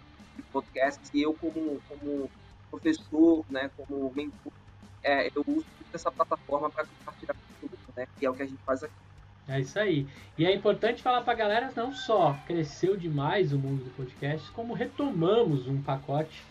podcasts, 0.44 1.10
e 1.12 1.22
eu 1.22 1.34
como, 1.34 1.80
como 1.88 2.30
professor, 2.70 3.44
né, 3.50 3.70
como 3.76 4.12
mentor, 4.14 4.52
é, 5.02 5.28
eu 5.34 5.44
uso 5.46 5.64
essa 5.92 6.10
plataforma 6.10 6.68
para 6.70 6.84
compartilhar 6.84 7.34
conteúdo, 7.34 7.78
né? 7.96 8.06
Que 8.18 8.26
é 8.26 8.30
o 8.30 8.34
que 8.34 8.42
a 8.42 8.46
gente 8.46 8.60
faz 8.66 8.82
aqui. 8.82 8.94
É 9.48 9.60
isso 9.60 9.78
aí. 9.78 10.06
E 10.36 10.44
é 10.44 10.52
importante 10.52 11.02
falar 11.02 11.22
para 11.22 11.32
a 11.32 11.36
galera 11.36 11.72
não 11.76 11.92
só 11.92 12.36
cresceu 12.46 12.96
demais 12.96 13.52
o 13.52 13.58
mundo 13.58 13.84
do 13.84 13.90
podcast, 13.90 14.50
como 14.50 14.74
retomamos 14.74 15.68
um 15.68 15.80
pacote 15.80 16.42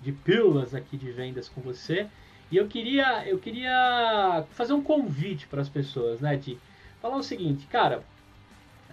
de 0.00 0.12
pílulas 0.12 0.74
aqui 0.74 0.96
de 0.96 1.10
vendas 1.10 1.48
com 1.48 1.60
você. 1.60 2.06
E 2.50 2.56
eu 2.56 2.68
queria, 2.68 3.26
eu 3.26 3.38
queria 3.38 4.44
fazer 4.52 4.72
um 4.72 4.82
convite 4.82 5.48
para 5.48 5.60
as 5.60 5.68
pessoas, 5.68 6.20
né, 6.20 6.36
de 6.36 6.56
falar 7.02 7.16
o 7.16 7.22
seguinte, 7.22 7.66
cara, 7.66 8.04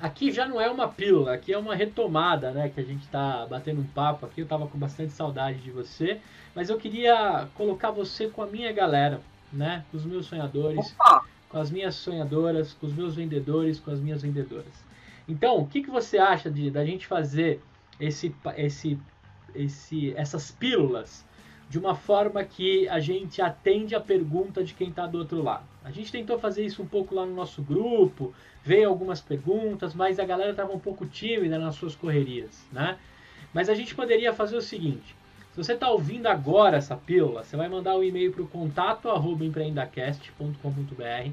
aqui 0.04 0.34
já 0.34 0.46
não 0.46 0.60
é 0.60 0.70
uma 0.70 0.90
pílula, 0.90 1.34
aqui 1.34 1.54
é 1.54 1.58
uma 1.58 1.74
retomada, 1.74 2.52
né, 2.52 2.68
que 2.68 2.78
a 2.78 2.84
gente 2.84 3.04
está 3.04 3.46
batendo 3.46 3.80
um 3.80 3.86
papo 3.86 4.26
aqui. 4.26 4.42
Eu 4.42 4.44
estava 4.44 4.68
com 4.68 4.78
bastante 4.78 5.14
saudade 5.14 5.60
de 5.60 5.72
você, 5.72 6.20
mas 6.54 6.70
eu 6.70 6.78
queria 6.78 7.48
colocar 7.56 7.90
você 7.90 8.28
com 8.28 8.42
a 8.42 8.46
minha 8.46 8.74
galera, 8.74 9.22
né? 9.52 9.86
Com 9.90 9.96
os 9.96 10.06
meus 10.06 10.26
sonhadores, 10.26 10.94
Opa! 11.00 11.24
com 11.48 11.58
as 11.58 11.72
minhas 11.72 11.96
sonhadoras, 11.96 12.74
com 12.74 12.86
os 12.86 12.94
meus 12.94 13.16
vendedores, 13.16 13.80
com 13.80 13.92
as 13.92 14.00
minhas 14.02 14.22
vendedoras. 14.22 14.84
Então, 15.26 15.60
o 15.60 15.68
que, 15.68 15.82
que 15.82 15.90
você 15.90 16.18
acha 16.18 16.52
de 16.52 16.70
da 16.70 16.84
gente 16.86 17.08
fazer 17.08 17.62
esse, 17.98 18.36
esse, 18.58 19.00
esse, 19.56 20.14
essas 20.18 20.52
pílulas 20.52 21.26
de 21.70 21.80
uma 21.80 21.96
forma 21.96 22.44
que 22.44 22.90
a 22.90 23.00
gente 23.00 23.42
atende 23.42 23.96
a 23.96 24.02
pergunta 24.02 24.66
de 24.66 24.74
quem 24.74 24.90
está 24.90 25.08
do 25.08 25.20
outro 25.20 25.42
lado? 25.42 25.73
A 25.84 25.92
gente 25.92 26.12
tentou 26.12 26.40
fazer 26.40 26.66
isso 26.66 26.82
um 26.82 26.88
pouco 26.88 27.14
lá 27.14 27.26
no 27.26 27.36
nosso 27.36 27.62
grupo, 27.62 28.34
veio 28.64 28.88
algumas 28.88 29.20
perguntas, 29.20 29.94
mas 29.94 30.18
a 30.20 30.26
galera 30.26 30.52
estava 30.52 30.72
um 30.72 30.80
pouco 30.80 31.06
tímida 31.06 31.60
nas 31.60 31.76
suas 31.76 31.96
correrias, 31.96 32.66
né? 32.72 32.98
Mas 33.54 33.70
a 33.70 33.76
gente 33.76 33.94
poderia 33.94 34.34
fazer 34.34 34.56
o 34.56 34.62
seguinte: 34.62 35.16
se 35.52 35.58
você 35.58 35.74
está 35.74 35.90
ouvindo 35.90 36.28
agora 36.28 36.78
essa 36.78 36.96
pílula, 36.96 37.44
você 37.44 37.58
vai 37.58 37.68
mandar 37.68 37.96
o 37.96 38.00
um 38.00 38.04
e-mail 38.04 38.32
para 38.32 38.44
o 38.44 38.48
contato 38.48 39.10
empreendacast.com.br 39.42 41.32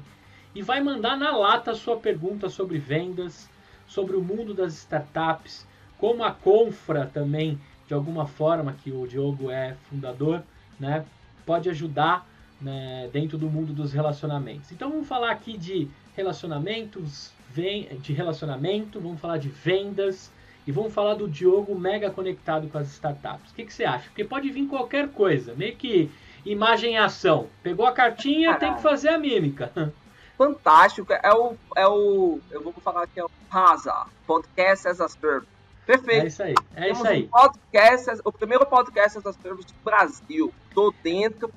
e 0.53 0.61
vai 0.61 0.81
mandar 0.81 1.17
na 1.17 1.35
lata 1.35 1.71
a 1.71 1.75
sua 1.75 1.97
pergunta 1.97 2.49
sobre 2.49 2.77
vendas, 2.77 3.49
sobre 3.87 4.15
o 4.15 4.21
mundo 4.21 4.53
das 4.53 4.73
startups, 4.73 5.65
como 5.97 6.23
a 6.23 6.31
Confra 6.31 7.09
também, 7.13 7.59
de 7.87 7.93
alguma 7.93 8.27
forma, 8.27 8.73
que 8.73 8.91
o 8.91 9.07
Diogo 9.07 9.49
é 9.49 9.75
fundador, 9.89 10.43
né, 10.79 11.05
pode 11.45 11.69
ajudar 11.69 12.27
né, 12.61 13.09
dentro 13.11 13.37
do 13.37 13.49
mundo 13.49 13.73
dos 13.73 13.91
relacionamentos. 13.91 14.71
Então 14.71 14.89
vamos 14.89 15.07
falar 15.07 15.31
aqui 15.31 15.57
de 15.57 15.87
relacionamentos, 16.15 17.31
de 17.53 18.13
relacionamento, 18.13 18.99
vamos 18.99 19.19
falar 19.19 19.37
de 19.37 19.49
vendas, 19.49 20.31
e 20.65 20.71
vamos 20.71 20.93
falar 20.93 21.15
do 21.15 21.27
Diogo 21.27 21.77
mega 21.77 22.11
conectado 22.11 22.67
com 22.69 22.77
as 22.77 22.87
startups. 22.91 23.51
O 23.51 23.55
que, 23.55 23.65
que 23.65 23.73
você 23.73 23.83
acha? 23.83 24.05
Porque 24.05 24.23
pode 24.23 24.49
vir 24.51 24.67
qualquer 24.67 25.09
coisa, 25.09 25.55
meio 25.55 25.75
que 25.75 26.11
imagem 26.45 26.93
e 26.93 26.97
ação. 26.97 27.47
Pegou 27.63 27.85
a 27.85 27.91
cartinha, 27.91 28.55
tem 28.55 28.73
que 28.75 28.81
fazer 28.81 29.09
a 29.09 29.17
mímica. 29.17 29.71
Fantástico. 30.37 31.13
É 31.13 31.33
o, 31.33 31.55
é 31.75 31.87
o. 31.87 32.39
Eu 32.49 32.63
vou 32.63 32.73
falar 32.73 33.07
que 33.07 33.19
é 33.19 33.23
o 33.23 33.29
PASA 33.49 34.05
Podcast 34.25 34.87
as 34.87 35.01
a 35.01 35.07
Service. 35.07 35.47
Perfeito. 35.85 36.23
É 36.23 36.27
isso 36.27 36.43
aí. 36.43 36.55
É 36.75 36.81
Temos 36.83 36.97
isso 36.97 37.07
aí. 37.07 37.23
Um 37.23 37.27
podcast, 37.27 38.21
o 38.23 38.31
primeiro 38.31 38.65
podcast 38.65 39.17
as 39.17 39.25
a 39.25 39.33
Service 39.33 39.67
do 39.67 39.83
Brasil. 39.83 40.53
Tô 40.73 40.93
dentro. 41.03 41.51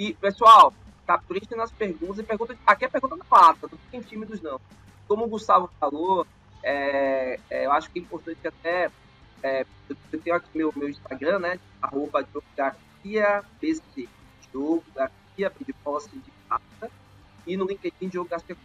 E, 0.00 0.14
pessoal, 0.14 0.72
capricha 1.06 1.54
nas 1.54 1.70
perguntas 1.70 2.20
e 2.20 2.22
pergunta. 2.22 2.56
Aqui 2.66 2.86
é 2.86 2.88
pergunta 2.88 3.16
na 3.16 3.24
lata, 3.30 3.68
não 3.70 3.76
fiquem 3.76 4.00
tímidos, 4.00 4.40
não. 4.40 4.58
Como 5.06 5.26
o 5.26 5.28
Gustavo 5.28 5.68
falou, 5.78 6.26
é, 6.62 7.38
é, 7.50 7.66
eu 7.66 7.72
acho 7.72 7.90
que 7.90 7.98
é 7.98 8.02
importante 8.02 8.48
até. 8.48 8.90
É, 9.42 9.66
eu 9.90 10.20
tenho 10.20 10.34
aqui 10.34 10.48
meu, 10.54 10.72
meu 10.74 10.88
Instagram, 10.88 11.40
né? 11.40 11.60
Arroba 11.82 12.26
Garcia 12.56 13.44
BC. 13.60 14.08
Diogo 14.50 14.82
Garcia, 14.94 15.52
de 15.66 15.72
posse 15.84 16.08
de 16.08 16.32
pasta. 16.48 16.90
E 17.46 17.54
no 17.58 17.66
LinkedIn, 17.66 18.08
Diogo 18.08 18.30
Garcia 18.30 18.56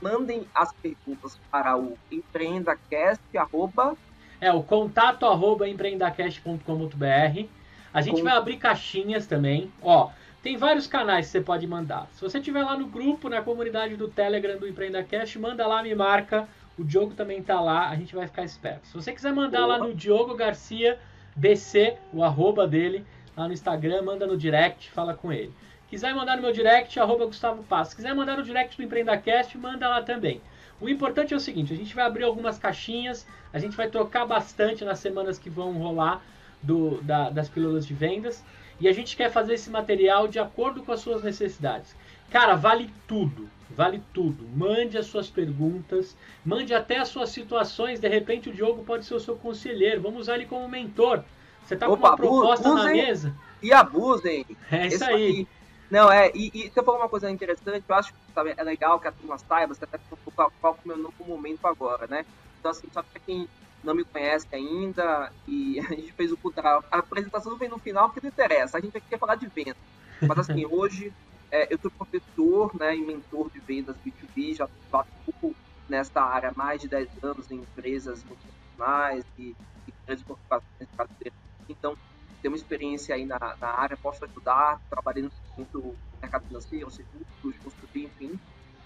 Mandem 0.00 0.46
as 0.54 0.72
perguntas 0.72 1.38
para 1.50 1.76
o 1.76 1.98
empreendacast, 2.10 3.22
arroba... 3.36 3.94
É, 4.40 4.50
o 4.50 4.62
contato 4.62 5.26
arroba 5.26 5.68
empreendacast.com.br. 5.68 7.46
A 7.92 8.00
gente 8.00 8.16
Com... 8.16 8.24
vai 8.24 8.34
abrir 8.34 8.56
caixinhas 8.56 9.26
também. 9.26 9.70
Ó, 9.82 10.10
tem 10.42 10.56
vários 10.56 10.86
canais 10.86 11.26
que 11.26 11.32
você 11.32 11.40
pode 11.40 11.66
mandar. 11.66 12.08
Se 12.12 12.20
você 12.20 12.38
estiver 12.38 12.62
lá 12.62 12.76
no 12.76 12.86
grupo, 12.86 13.28
na 13.28 13.42
comunidade 13.42 13.96
do 13.96 14.08
Telegram 14.08 14.58
do 14.58 14.66
Empreendacast, 14.68 15.38
manda 15.38 15.66
lá, 15.66 15.82
me 15.82 15.94
marca 15.94 16.48
o 16.80 16.84
Diogo 16.84 17.12
também 17.14 17.42
tá 17.42 17.60
lá, 17.60 17.90
a 17.90 17.94
gente 17.94 18.14
vai 18.14 18.26
ficar 18.26 18.42
esperto. 18.42 18.86
Se 18.86 18.94
você 18.94 19.12
quiser 19.12 19.34
mandar 19.34 19.66
lá 19.66 19.78
no 19.78 19.92
Diogo 19.92 20.34
Garcia 20.34 20.98
BC, 21.36 21.98
o 22.10 22.24
arroba 22.24 22.66
dele, 22.66 23.04
lá 23.36 23.46
no 23.46 23.52
Instagram, 23.52 24.00
manda 24.00 24.26
no 24.26 24.34
direct, 24.34 24.90
fala 24.90 25.12
com 25.12 25.30
ele. 25.30 25.52
Quiser 25.88 26.14
mandar 26.14 26.36
no 26.36 26.42
meu 26.42 26.52
direct, 26.52 26.98
arroba 26.98 27.26
Gustavo 27.26 27.62
Passo. 27.64 27.94
quiser 27.94 28.14
mandar 28.14 28.38
no 28.38 28.42
direct 28.42 28.78
do 28.78 28.82
EmpreendaCast, 28.82 29.58
manda 29.58 29.88
lá 29.88 30.02
também. 30.02 30.40
O 30.80 30.88
importante 30.88 31.34
é 31.34 31.36
o 31.36 31.40
seguinte, 31.40 31.70
a 31.72 31.76
gente 31.76 31.94
vai 31.94 32.06
abrir 32.06 32.24
algumas 32.24 32.58
caixinhas, 32.58 33.26
a 33.52 33.58
gente 33.58 33.76
vai 33.76 33.90
trocar 33.90 34.24
bastante 34.24 34.82
nas 34.82 35.00
semanas 35.00 35.38
que 35.38 35.50
vão 35.50 35.72
rolar 35.72 36.22
do, 36.62 37.00
da, 37.02 37.30
das 37.30 37.48
pílulas 37.48 37.86
de 37.86 37.94
vendas. 37.94 38.44
E 38.80 38.88
a 38.88 38.92
gente 38.92 39.16
quer 39.16 39.30
fazer 39.30 39.54
esse 39.54 39.70
material 39.70 40.26
de 40.26 40.38
acordo 40.38 40.82
com 40.82 40.92
as 40.92 41.00
suas 41.00 41.22
necessidades. 41.22 41.94
Cara, 42.30 42.56
vale 42.56 42.90
tudo. 43.06 43.48
Vale 43.70 44.02
tudo. 44.12 44.46
Mande 44.48 44.98
as 44.98 45.06
suas 45.06 45.28
perguntas, 45.28 46.16
mande 46.44 46.74
até 46.74 46.98
as 46.98 47.08
suas 47.08 47.30
situações. 47.30 48.00
De 48.00 48.08
repente 48.08 48.48
o 48.48 48.52
Diogo 48.52 48.82
pode 48.82 49.04
ser 49.04 49.14
o 49.14 49.20
seu 49.20 49.36
conselheiro. 49.36 50.00
Vamos 50.00 50.22
usar 50.22 50.36
ele 50.36 50.46
como 50.46 50.68
mentor. 50.68 51.22
Você 51.64 51.74
está 51.74 51.86
com 51.86 51.94
uma 51.94 52.16
proposta 52.16 52.74
na 52.74 52.84
mesa? 52.86 53.34
E 53.62 53.72
abusem. 53.72 54.44
É 54.70 54.86
isso 54.86 55.04
aí. 55.04 55.14
aí. 55.14 55.48
Não, 55.90 56.10
é, 56.10 56.30
e, 56.34 56.50
e 56.54 56.70
você 56.70 56.82
falou 56.82 57.00
uma 57.00 57.08
coisa 57.08 57.28
interessante, 57.28 57.84
eu 57.88 57.94
acho 57.96 58.12
que 58.12 58.18
sabe, 58.32 58.54
é 58.56 58.62
legal 58.62 59.00
que 59.00 59.08
a 59.08 59.12
turma 59.12 59.36
saiba, 59.38 59.74
você 59.74 59.82
até 59.84 59.98
qual, 60.36 60.52
qual 60.60 60.74
é 60.74 60.84
o 60.84 60.88
meu 60.88 60.96
novo 60.96 61.24
momento 61.26 61.66
agora, 61.66 62.06
né? 62.06 62.24
Então, 62.60 62.70
assim, 62.70 62.86
só 62.92 63.02
para 63.02 63.20
quem 63.20 63.48
não 63.82 63.94
me 63.94 64.04
conhece 64.04 64.46
ainda, 64.52 65.32
e 65.46 65.80
a 65.80 65.94
gente 65.94 66.12
fez 66.12 66.32
o 66.32 66.38
a 66.62 66.98
apresentação 66.98 67.56
vem 67.56 67.68
no 67.68 67.78
final 67.78 68.08
porque 68.08 68.20
não 68.20 68.28
interessa, 68.28 68.78
a 68.78 68.80
gente 68.80 68.96
aqui 68.96 69.06
quer 69.08 69.18
falar 69.18 69.36
de 69.36 69.46
venda. 69.46 69.76
Mas 70.20 70.38
assim, 70.38 70.66
hoje 70.70 71.12
é, 71.50 71.72
eu 71.72 71.78
sou 71.78 71.90
professor 71.90 72.74
né, 72.78 72.96
e 72.96 73.00
mentor 73.00 73.50
de 73.50 73.58
vendas 73.60 73.96
B2B, 73.96 74.56
já 74.56 74.68
atuo 74.92 75.54
nesta 75.88 76.22
área 76.22 76.50
há 76.50 76.54
mais 76.54 76.80
de 76.80 76.88
10 76.88 77.08
anos 77.22 77.50
em 77.50 77.56
empresas 77.56 78.24
multinacionais 78.24 79.24
e, 79.38 79.56
e 79.88 79.92
grandes 80.06 80.24
corporações 80.24 80.88
brasileiras. 80.96 81.38
Então, 81.68 81.96
tenho 82.40 82.52
uma 82.52 82.56
experiência 82.56 83.14
aí 83.14 83.26
na, 83.26 83.38
na 83.60 83.68
área, 83.68 83.96
posso 83.96 84.24
ajudar, 84.24 84.80
trabalhei 84.88 85.24
no 85.24 85.30
segmento 85.30 85.96
mercado 86.20 86.46
financeiro, 86.46 86.90
seguros, 86.90 87.58
construir, 87.62 88.04
enfim. 88.04 88.38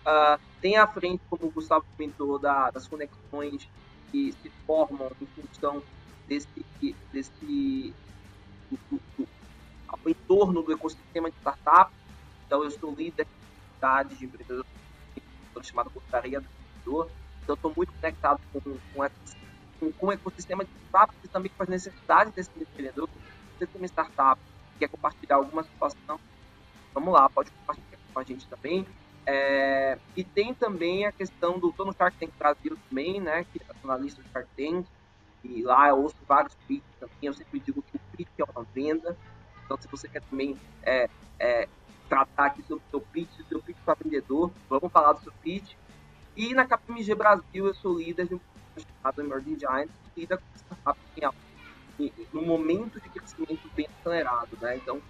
Uh, 0.06 0.40
tem 0.60 0.76
à 0.76 0.86
frente, 0.86 1.22
como 1.28 1.46
o 1.46 1.50
Gustavo 1.50 1.84
comentou, 1.96 2.38
da, 2.38 2.70
das 2.70 2.86
conexões 2.86 3.68
que 4.14 4.32
se 4.40 4.48
formam 4.64 5.10
em 5.20 5.26
função 5.26 5.82
desse, 6.28 6.48
desse 7.12 7.92
do, 8.70 8.78
do, 8.88 9.00
do, 9.18 9.28
ao 9.88 9.98
entorno 10.06 10.62
do 10.62 10.72
ecossistema 10.72 11.28
de 11.28 11.36
startups 11.38 12.04
então, 12.46 12.62
eu 12.62 12.70
sou 12.70 12.94
líder 12.94 13.26
de 13.26 14.14
de 14.16 14.24
empreendedor 14.24 14.64
chamado 15.62 15.90
Portaria 15.90 16.40
do 16.40 16.46
Empreendedor. 16.46 17.10
Então, 17.42 17.54
estou 17.54 17.72
muito 17.76 17.92
conectado 17.94 18.40
com, 18.52 18.60
com, 18.60 19.10
com, 19.80 19.92
com 19.92 20.06
o 20.06 20.12
ecossistema 20.12 20.64
de 20.64 20.70
startups 20.86 21.18
e 21.24 21.28
também 21.28 21.50
com 21.56 21.62
as 21.64 21.68
necessidades 21.68 22.32
desse 22.32 22.50
empreendedor. 22.56 23.08
Se 23.08 23.58
você 23.58 23.66
tem 23.66 23.80
uma 23.80 23.86
startup 23.86 24.40
que 24.72 24.78
quer 24.78 24.88
compartilhar 24.88 25.36
alguma 25.36 25.64
situação, 25.64 26.20
vamos 26.94 27.12
lá, 27.12 27.28
pode 27.28 27.50
compartilhar 27.50 27.98
com 28.12 28.20
a 28.20 28.22
gente 28.22 28.46
também. 28.46 28.86
É, 29.26 29.98
e 30.16 30.22
tem 30.22 30.52
também 30.52 31.06
a 31.06 31.12
questão 31.12 31.58
do. 31.58 31.70
Estou 31.70 31.86
no 31.86 31.94
Shark 31.94 32.16
Tank 32.18 32.32
Brasil 32.38 32.76
também, 32.88 33.20
né? 33.20 33.44
Que 33.52 33.60
é 33.60 33.64
analista 33.82 34.22
do 34.22 34.28
Shark 34.30 34.48
Tank. 34.56 34.86
E 35.42 35.62
lá 35.62 35.88
eu 35.88 36.02
ouço 36.02 36.16
vários 36.26 36.54
pitches 36.66 36.94
também. 37.00 37.16
Eu 37.22 37.34
sempre 37.34 37.60
digo 37.60 37.82
que 37.82 37.96
o 37.96 38.00
pitch 38.16 38.28
é 38.38 38.44
uma 38.44 38.66
venda. 38.74 39.16
Então, 39.64 39.78
se 39.80 39.88
você 39.88 40.08
quer 40.08 40.22
também 40.22 40.58
é, 40.82 41.08
é, 41.38 41.68
tratar 42.08 42.46
aqui 42.46 42.62
sobre 42.62 42.84
o 42.86 42.90
seu 42.90 43.00
pitch, 43.00 43.40
o 43.40 43.44
seu 43.44 43.62
pitch 43.62 43.76
para 43.84 43.96
vendedor. 44.02 44.50
Vamos 44.68 44.92
falar 44.92 45.12
do 45.14 45.22
seu 45.22 45.32
pitch. 45.42 45.74
E 46.36 46.52
na 46.52 46.66
KPMG 46.66 47.14
Brasil, 47.14 47.66
eu 47.66 47.74
sou 47.74 47.98
líder 47.98 48.26
de 48.26 48.34
um 48.34 48.40
chamado 48.98 49.20
Emerging 49.20 49.58
Giants, 49.58 49.94
que 50.14 50.20
lida 50.20 50.36
com 50.36 50.44
startups 50.56 51.02
em 51.16 51.24
alto, 51.24 51.38
no 52.32 52.42
momento 52.42 53.00
de 53.00 53.08
crescimento 53.08 53.70
bem 53.74 53.86
acelerado. 54.00 54.58
Né? 54.60 54.76
Então, 54.76 55.00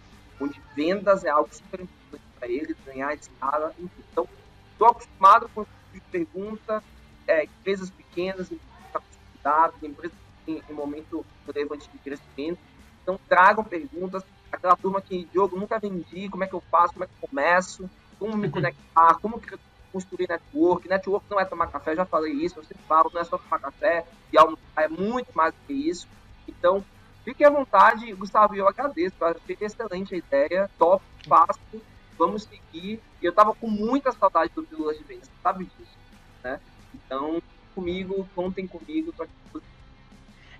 onde 0.40 0.60
vendas 0.76 1.24
é 1.24 1.30
algo 1.30 1.48
super 1.52 1.80
importante 1.80 2.33
para 2.44 2.48
eles, 2.48 2.76
ganhar 2.84 3.14
escala. 3.14 3.74
Então, 3.78 4.28
estou 4.72 4.88
acostumado 4.88 5.48
com 5.54 5.62
esse 5.62 5.70
tipo 5.70 5.94
de 5.94 6.00
pergunta, 6.10 6.84
é, 7.26 7.44
empresas 7.44 7.90
pequenas, 7.90 8.52
empresas 8.52 9.82
empresas 9.82 10.16
em, 10.46 10.62
em 10.68 10.72
momento 10.72 11.24
relevante 11.46 11.88
de 11.90 11.98
crescimento. 11.98 12.58
Então, 13.02 13.18
tragam 13.28 13.64
perguntas. 13.64 14.22
Aquela 14.52 14.76
turma 14.76 15.00
que, 15.00 15.24
Diogo, 15.32 15.58
nunca 15.58 15.78
vendi, 15.78 16.28
como 16.28 16.44
é 16.44 16.46
que 16.46 16.54
eu 16.54 16.62
faço, 16.70 16.92
como 16.92 17.04
é 17.04 17.06
que 17.06 17.12
eu 17.20 17.28
começo, 17.28 17.90
como 18.18 18.36
me 18.36 18.48
conectar, 18.48 19.14
como 19.20 19.40
que 19.40 19.58
construir 19.92 20.28
network. 20.28 20.88
Network 20.88 21.26
não 21.30 21.40
é 21.40 21.44
tomar 21.44 21.66
café, 21.68 21.96
já 21.96 22.04
falei 22.04 22.32
isso, 22.32 22.58
eu 22.58 22.64
sempre 22.64 22.84
falo, 22.86 23.10
não 23.12 23.20
é 23.20 23.24
só 23.24 23.36
tomar 23.36 23.58
café 23.58 24.04
e 24.32 24.38
almoçar, 24.38 24.84
é 24.84 24.88
muito 24.88 25.32
mais 25.34 25.52
do 25.52 25.60
que 25.66 25.72
isso. 25.72 26.06
Então, 26.48 26.84
fique 27.24 27.44
à 27.44 27.50
vontade, 27.50 28.12
Gustavo, 28.14 28.54
eu 28.54 28.68
agradeço, 28.68 29.14
eu 29.20 29.26
achei 29.26 29.56
excelente 29.60 30.14
a 30.14 30.18
ideia, 30.18 30.70
top, 30.78 31.04
fácil, 31.26 31.82
vamos 32.18 32.44
seguir. 32.44 33.00
Eu 33.22 33.32
tava 33.32 33.54
com 33.54 33.68
muita 33.68 34.12
saudade 34.12 34.52
do 34.54 34.62
Pílulas 34.62 34.98
de 34.98 35.04
Vendas, 35.04 35.30
sabe 35.42 35.64
disso, 35.64 35.98
né? 36.42 36.60
Então, 36.94 37.42
comigo, 37.74 38.28
contem 38.34 38.66
comigo, 38.66 39.12
tô 39.12 39.22
aqui 39.22 39.32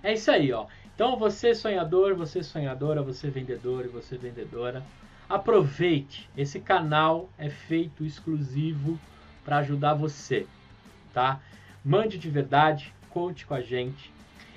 É 0.03 0.13
isso 0.13 0.29
aí, 0.29 0.51
ó. 0.51 0.67
Então, 0.93 1.17
você 1.17 1.53
sonhador, 1.53 2.15
você 2.15 2.41
sonhadora, 2.41 3.01
você 3.01 3.29
vendedor 3.29 3.85
e 3.85 3.89
você 3.89 4.17
vendedora, 4.17 4.85
aproveite. 5.27 6.29
Esse 6.37 6.59
canal 6.59 7.29
é 7.37 7.49
feito 7.49 8.05
exclusivo 8.05 8.99
para 9.43 9.57
ajudar 9.57 9.93
você, 9.93 10.47
tá? 11.13 11.41
Mande 11.83 12.17
de 12.17 12.29
verdade, 12.29 12.93
conte 13.09 13.45
com 13.45 13.53
a 13.53 13.61
gente. 13.61 14.14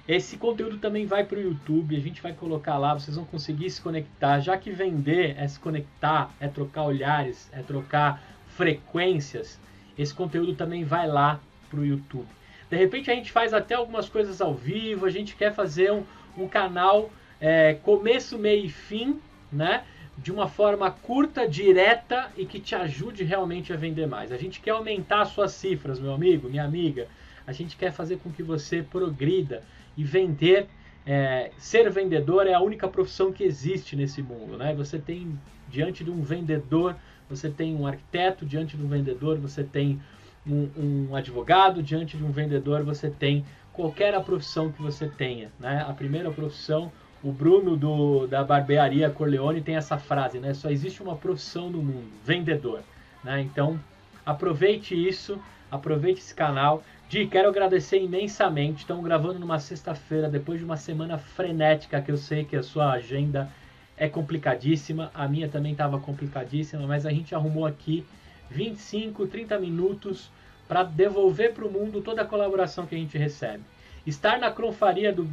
Esse 0.09 0.39
conteúdo 0.39 0.79
também 0.79 1.05
vai 1.05 1.23
para 1.23 1.37
o 1.37 1.43
YouTube, 1.43 1.95
a 1.95 2.01
gente 2.01 2.23
vai 2.23 2.33
colocar 2.33 2.79
lá, 2.79 2.95
vocês 2.95 3.15
vão 3.15 3.27
conseguir 3.27 3.69
se 3.69 3.83
conectar. 3.83 4.41
Já 4.41 4.57
que 4.57 4.71
vender 4.71 5.37
é 5.39 5.47
se 5.47 5.61
conectar, 5.61 6.35
é 6.41 6.49
trocar 6.49 6.85
olhares, 6.85 7.51
é 7.53 7.61
trocar 7.61 8.23
frequências, 8.47 9.61
esse 9.99 10.15
conteúdo 10.15 10.55
também 10.55 10.83
vai 10.83 11.07
lá 11.07 11.39
para 11.69 11.81
o 11.81 11.85
YouTube. 11.85 12.27
De 12.71 12.77
repente 12.77 13.11
a 13.11 13.15
gente 13.15 13.31
faz 13.31 13.53
até 13.53 13.75
algumas 13.75 14.09
coisas 14.09 14.41
ao 14.41 14.55
vivo, 14.55 15.05
a 15.05 15.11
gente 15.11 15.37
quer 15.37 15.55
fazer 15.55 15.93
um, 15.93 16.03
um 16.39 16.49
canal 16.49 17.11
é, 17.39 17.75
começo, 17.75 18.39
meio 18.39 18.65
e 18.65 18.71
fim, 18.71 19.21
né? 19.53 19.85
de 20.17 20.33
uma 20.33 20.49
forma 20.49 20.91
curta, 20.91 21.47
direta 21.47 22.31
e 22.37 22.45
que 22.45 22.59
te 22.59 22.75
ajude 22.75 23.23
realmente 23.23 23.73
a 23.73 23.77
vender 23.77 24.07
mais. 24.07 24.33
A 24.33 24.37
gente 24.37 24.61
quer 24.61 24.71
aumentar 24.71 25.25
suas 25.27 25.53
cifras, 25.53 26.01
meu 26.01 26.13
amigo, 26.13 26.49
minha 26.49 26.65
amiga. 26.65 27.07
A 27.47 27.53
gente 27.53 27.77
quer 27.77 27.93
fazer 27.93 28.19
com 28.19 28.33
que 28.33 28.43
você 28.43 28.83
progrida 28.83 29.63
e 29.99 30.05
vender. 30.05 30.67
É, 31.05 31.51
ser 31.59 31.91
vendedor 31.91 32.47
é 32.47 32.55
a 32.55 32.61
única 32.61 32.89
profissão 32.89 33.33
que 33.33 33.43
existe 33.43 33.97
nesse 33.97 34.23
mundo, 34.23 34.57
né? 34.57 34.75
Você 34.75 34.99
tem 34.99 35.39
diante 35.69 36.05
de 36.05 36.11
um 36.11 36.23
vendedor, 36.23 36.97
você 37.29 37.51
tem 37.51 37.75
um 37.75 37.87
arquiteto, 37.87 38.47
diante 38.47 38.77
de 38.77 38.83
um 38.83 38.89
vendedor, 38.89 39.39
você 39.39 39.65
tem 39.65 40.01
um, 40.47 40.69
um 40.77 41.17
advogado, 41.17 41.83
diante 41.83 42.17
de 42.17 42.25
um 42.25 42.31
vendedor, 42.31 42.83
você 42.83 43.11
tem 43.11 43.45
qualquer 43.73 44.19
profissão 44.23 44.71
que 44.71 44.81
você 44.81 45.09
tenha, 45.09 45.51
né? 45.59 45.85
A 45.87 45.93
primeira 45.93 46.31
profissão 46.31 46.93
o 47.23 47.33
Bruno 47.33 47.77
do, 47.77 48.27
da 48.27 48.45
barbearia 48.45 49.11
Corleone 49.11 49.61
tem 49.61 49.77
essa 49.77 49.99
frase, 49.99 50.39
né? 50.39 50.55
Só 50.55 50.71
existe 50.71 51.03
uma 51.03 51.17
profissão 51.17 51.69
no 51.69 51.83
mundo, 51.83 52.09
vendedor. 52.25 52.81
Né? 53.25 53.41
Então, 53.41 53.79
aproveite 54.25 54.95
isso, 54.95 55.39
aproveite 55.71 56.21
esse 56.21 56.35
canal. 56.35 56.83
Di, 57.09 57.27
quero 57.27 57.49
agradecer 57.49 58.03
imensamente. 58.03 58.81
Estamos 58.81 59.03
gravando 59.03 59.39
numa 59.39 59.59
sexta-feira, 59.59 60.29
depois 60.29 60.59
de 60.59 60.65
uma 60.67 60.77
semana 60.77 61.17
frenética, 61.17 62.03
que 62.03 62.13
eu 62.13 62.19
sei 62.19 62.45
que 62.45 62.55
a 62.55 62.63
sua 62.63 62.93
agenda 62.93 63.51
é 63.97 64.11
complicadíssima. 64.11 65.11
A 65.15 65.27
minha 65.27 65.49
também 65.49 65.73
estava 65.73 65.99
complicadíssima, 65.99 66.87
mas 66.87 67.07
a 67.07 67.11
gente 67.11 67.35
arrumou 67.35 67.65
aqui 67.65 68.07
25, 68.51 69.27
30 69.27 69.59
minutos 69.59 70.31
para 70.69 70.83
devolver 70.83 71.55
para 71.55 71.65
o 71.65 71.73
mundo 71.73 72.03
toda 72.03 72.21
a 72.21 72.27
colaboração 72.27 72.87
que 72.87 72.95
a 72.95 72.99
gente 72.99 73.17
recebe. 73.17 73.65
Estar 74.07 74.39
na 74.39 74.53
cronfaria 74.53 75.11
do 75.11 75.27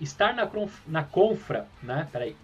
estar 0.00 0.32
na, 0.32 0.48
na 0.86 1.02
Confra, 1.02 1.66
né? 1.82 2.06
Peraí. 2.12 2.36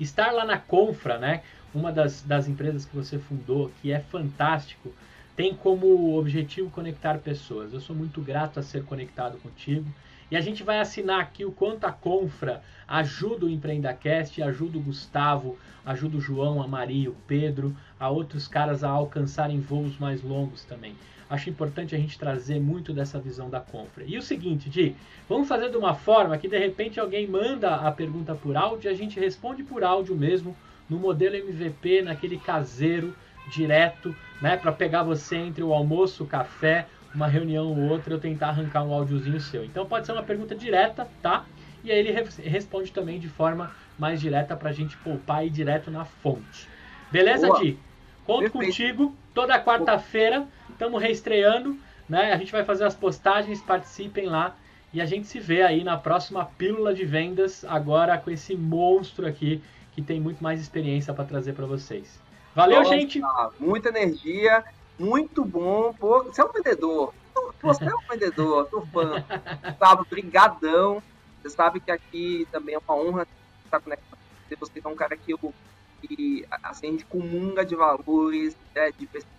Estar 0.00 0.32
lá 0.32 0.44
na 0.44 0.58
Confra, 0.58 1.16
né? 1.16 1.42
Uma 1.72 1.92
das, 1.92 2.22
das 2.22 2.48
empresas 2.48 2.84
que 2.84 2.96
você 2.96 3.20
fundou, 3.20 3.70
que 3.80 3.92
é 3.92 4.00
fantástico, 4.00 4.92
tem 5.40 5.54
como 5.54 6.18
objetivo 6.18 6.68
conectar 6.68 7.16
pessoas. 7.16 7.72
Eu 7.72 7.80
sou 7.80 7.96
muito 7.96 8.20
grato 8.20 8.60
a 8.60 8.62
ser 8.62 8.84
conectado 8.84 9.38
contigo. 9.38 9.86
E 10.30 10.36
a 10.36 10.40
gente 10.42 10.62
vai 10.62 10.78
assinar 10.80 11.18
aqui 11.18 11.46
o 11.46 11.50
quanto 11.50 11.86
a 11.86 11.92
Confra 11.92 12.62
ajuda 12.86 13.46
o 13.46 13.48
Empreendacast, 13.48 14.42
ajuda 14.42 14.76
o 14.76 14.82
Gustavo, 14.82 15.56
ajuda 15.82 16.18
o 16.18 16.20
João, 16.20 16.62
a 16.62 16.68
Maria, 16.68 17.08
o 17.08 17.16
Pedro, 17.26 17.74
a 17.98 18.10
outros 18.10 18.46
caras 18.46 18.84
a 18.84 18.90
alcançarem 18.90 19.58
voos 19.60 19.98
mais 19.98 20.22
longos 20.22 20.62
também 20.64 20.94
acho 21.30 21.48
importante 21.48 21.94
a 21.94 21.98
gente 21.98 22.18
trazer 22.18 22.58
muito 22.58 22.92
dessa 22.92 23.16
visão 23.20 23.48
da 23.48 23.60
compra. 23.60 24.02
E 24.04 24.18
o 24.18 24.22
seguinte, 24.22 24.68
Di, 24.68 24.96
vamos 25.28 25.46
fazer 25.46 25.70
de 25.70 25.76
uma 25.76 25.94
forma 25.94 26.36
que 26.36 26.48
de 26.48 26.58
repente 26.58 26.98
alguém 26.98 27.24
manda 27.24 27.76
a 27.76 27.92
pergunta 27.92 28.34
por 28.34 28.56
áudio 28.56 28.90
e 28.90 28.92
a 28.92 28.96
gente 28.96 29.20
responde 29.20 29.62
por 29.62 29.84
áudio 29.84 30.16
mesmo, 30.16 30.56
no 30.88 30.98
modelo 30.98 31.36
MVP, 31.36 32.02
naquele 32.02 32.36
caseiro, 32.36 33.14
direto, 33.48 34.12
né, 34.40 34.56
para 34.56 34.72
pegar 34.72 35.02
você 35.02 35.36
entre 35.36 35.62
o 35.62 35.72
almoço, 35.72 36.24
o 36.24 36.26
café, 36.26 36.86
uma 37.14 37.26
reunião 37.26 37.66
ou 37.66 37.90
outra, 37.90 38.14
eu 38.14 38.20
tentar 38.20 38.48
arrancar 38.48 38.82
um 38.84 38.92
áudiozinho 38.92 39.40
seu. 39.40 39.64
Então 39.64 39.86
pode 39.86 40.06
ser 40.06 40.12
uma 40.12 40.22
pergunta 40.22 40.54
direta, 40.54 41.08
tá? 41.22 41.44
E 41.82 41.90
aí 41.90 41.98
ele 41.98 42.12
responde 42.44 42.92
também 42.92 43.18
de 43.18 43.28
forma 43.28 43.70
mais 43.98 44.20
direta 44.20 44.56
para 44.56 44.70
a 44.70 44.72
gente 44.72 44.96
poupar 44.98 45.44
e 45.44 45.48
ir 45.48 45.50
direto 45.50 45.90
na 45.90 46.04
fonte. 46.04 46.68
Beleza, 47.10 47.48
Boa. 47.48 47.60
Di? 47.60 47.78
Conto 48.24 48.50
Perfeito. 48.50 48.66
contigo 48.66 49.16
toda 49.34 49.62
quarta-feira 49.62 50.46
estamos 50.70 51.02
reestreando, 51.02 51.76
né? 52.08 52.32
A 52.32 52.36
gente 52.36 52.52
vai 52.52 52.64
fazer 52.64 52.84
as 52.84 52.94
postagens, 52.94 53.60
participem 53.60 54.26
lá. 54.26 54.56
E 54.92 55.00
a 55.00 55.06
gente 55.06 55.26
se 55.26 55.38
vê 55.38 55.62
aí 55.62 55.84
na 55.84 55.96
próxima 55.96 56.44
pílula 56.44 56.92
de 56.92 57.04
vendas, 57.04 57.64
agora 57.64 58.18
com 58.18 58.30
esse 58.30 58.56
monstro 58.56 59.26
aqui 59.26 59.62
que 59.92 60.02
tem 60.02 60.20
muito 60.20 60.42
mais 60.42 60.60
experiência 60.60 61.14
para 61.14 61.24
trazer 61.24 61.52
para 61.52 61.66
vocês. 61.66 62.20
Valeu, 62.54 62.80
Nossa, 62.80 62.90
gente! 62.90 63.20
Muita 63.58 63.90
energia, 63.90 64.64
muito 64.98 65.44
bom. 65.44 65.94
Pô, 65.94 66.24
você 66.24 66.40
é 66.40 66.44
um 66.44 66.52
vendedor. 66.52 67.14
Você 67.62 67.84
é 67.84 67.94
um 67.94 68.08
vendedor, 68.08 68.66
tô 68.66 68.82
fã. 68.86 69.24
Gustavo, 69.64 70.06
brigadão. 70.08 71.02
Você 71.40 71.50
sabe 71.50 71.80
que 71.80 71.90
aqui 71.90 72.46
também 72.50 72.74
é 72.74 72.78
uma 72.78 72.96
honra 72.96 73.26
estar 73.64 73.80
conectado. 73.80 74.18
Você 74.58 74.82
é 74.84 74.88
um 74.88 74.96
cara 74.96 75.16
que 75.16 75.32
eu 75.32 75.54
que 76.02 76.46
assim, 76.62 76.88
a 76.88 76.90
gente 76.92 77.04
comunga 77.04 77.64
de 77.64 77.76
valores, 77.76 78.56
né, 78.74 78.90
de 78.90 79.06
pessoas 79.06 79.30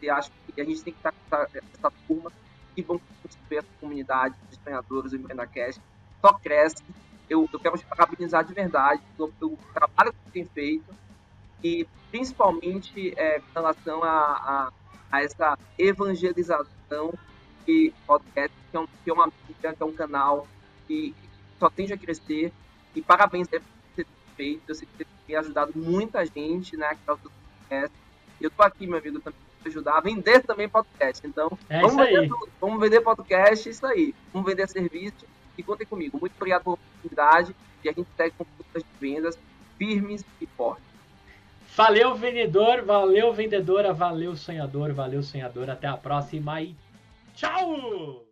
e 0.00 0.10
acho 0.10 0.30
que 0.54 0.60
a 0.60 0.64
gente 0.64 0.82
tem 0.82 0.92
que 0.92 0.98
estar 0.98 1.10
com 1.10 1.36
essa, 1.36 1.48
essa 1.74 1.92
turma 2.06 2.30
que 2.74 2.82
vão 2.82 3.00
construir 3.22 3.58
essa 3.58 3.68
comunidade 3.80 4.34
de 4.50 4.58
sonhadores 4.62 5.10
do 5.10 5.16
EmpreendaCast. 5.16 5.80
Só 6.20 6.32
cresce. 6.34 6.76
Eu, 7.28 7.48
eu 7.52 7.58
quero 7.58 7.76
te 7.76 7.84
parabenizar 7.86 8.44
de 8.44 8.54
verdade 8.54 9.02
pelo, 9.16 9.32
pelo 9.32 9.58
trabalho 9.74 10.12
que 10.12 10.18
você 10.24 10.30
tem 10.30 10.44
feito 10.44 11.05
e 11.62 11.86
principalmente 12.10 13.12
é, 13.16 13.40
com 13.40 13.46
relação 13.54 14.02
a, 14.02 14.10
a, 14.10 14.72
a, 15.10 15.22
essa 15.22 15.58
evangelização 15.78 17.12
que 17.64 17.92
podcast, 18.06 18.56
que 18.70 18.76
é, 18.76 18.80
um, 18.80 18.86
que 18.86 19.10
é 19.10 19.12
uma 19.12 19.26
mídia, 19.26 19.74
que 19.74 19.82
é 19.82 19.86
um 19.86 19.92
canal 19.92 20.46
que, 20.86 21.14
só 21.58 21.70
tende 21.70 21.92
a 21.92 21.98
crescer. 21.98 22.52
E 22.94 23.02
parabéns 23.02 23.48
por 23.48 23.60
ter 23.94 24.06
feito. 24.36 24.62
Eu 24.68 24.74
sei 24.74 24.86
que 24.86 25.04
você 25.04 25.10
tem 25.26 25.36
ajudado 25.36 25.72
muita 25.74 26.24
gente, 26.24 26.76
né? 26.76 26.90
Que 26.90 27.00
podcast. 27.04 27.96
E 28.40 28.44
eu 28.44 28.50
tô 28.50 28.62
aqui, 28.62 28.86
meu 28.86 28.98
amigo, 28.98 29.20
também 29.20 29.40
ajudar 29.66 29.98
a 29.98 30.00
vender 30.00 30.42
também 30.42 30.68
podcast. 30.68 31.26
Então, 31.26 31.58
é 31.68 31.80
vamos, 31.80 31.96
vender 31.96 32.30
vamos 32.60 32.80
vender 32.80 33.00
podcast, 33.00 33.68
isso 33.68 33.84
aí. 33.84 34.14
Vamos 34.32 34.48
vender 34.48 34.68
serviço 34.68 35.26
e 35.58 35.62
contem 35.62 35.86
comigo. 35.86 36.18
Muito 36.20 36.34
obrigado 36.36 36.62
pela 36.62 36.74
oportunidade 36.74 37.56
e 37.82 37.88
a 37.88 37.92
gente 37.92 38.08
segue 38.16 38.34
com 38.38 38.44
de 38.44 38.84
vendas 39.00 39.38
firmes 39.78 40.24
e 40.40 40.46
fortes. 40.46 40.85
Valeu, 41.74 42.14
vendedor, 42.14 42.82
valeu, 42.82 43.32
vendedora, 43.32 43.92
valeu, 43.92 44.36
sonhador, 44.36 44.92
valeu, 44.92 45.22
sonhador. 45.22 45.70
Até 45.70 45.86
a 45.86 45.96
próxima 45.96 46.60
e 46.62 46.74
tchau! 47.34 48.25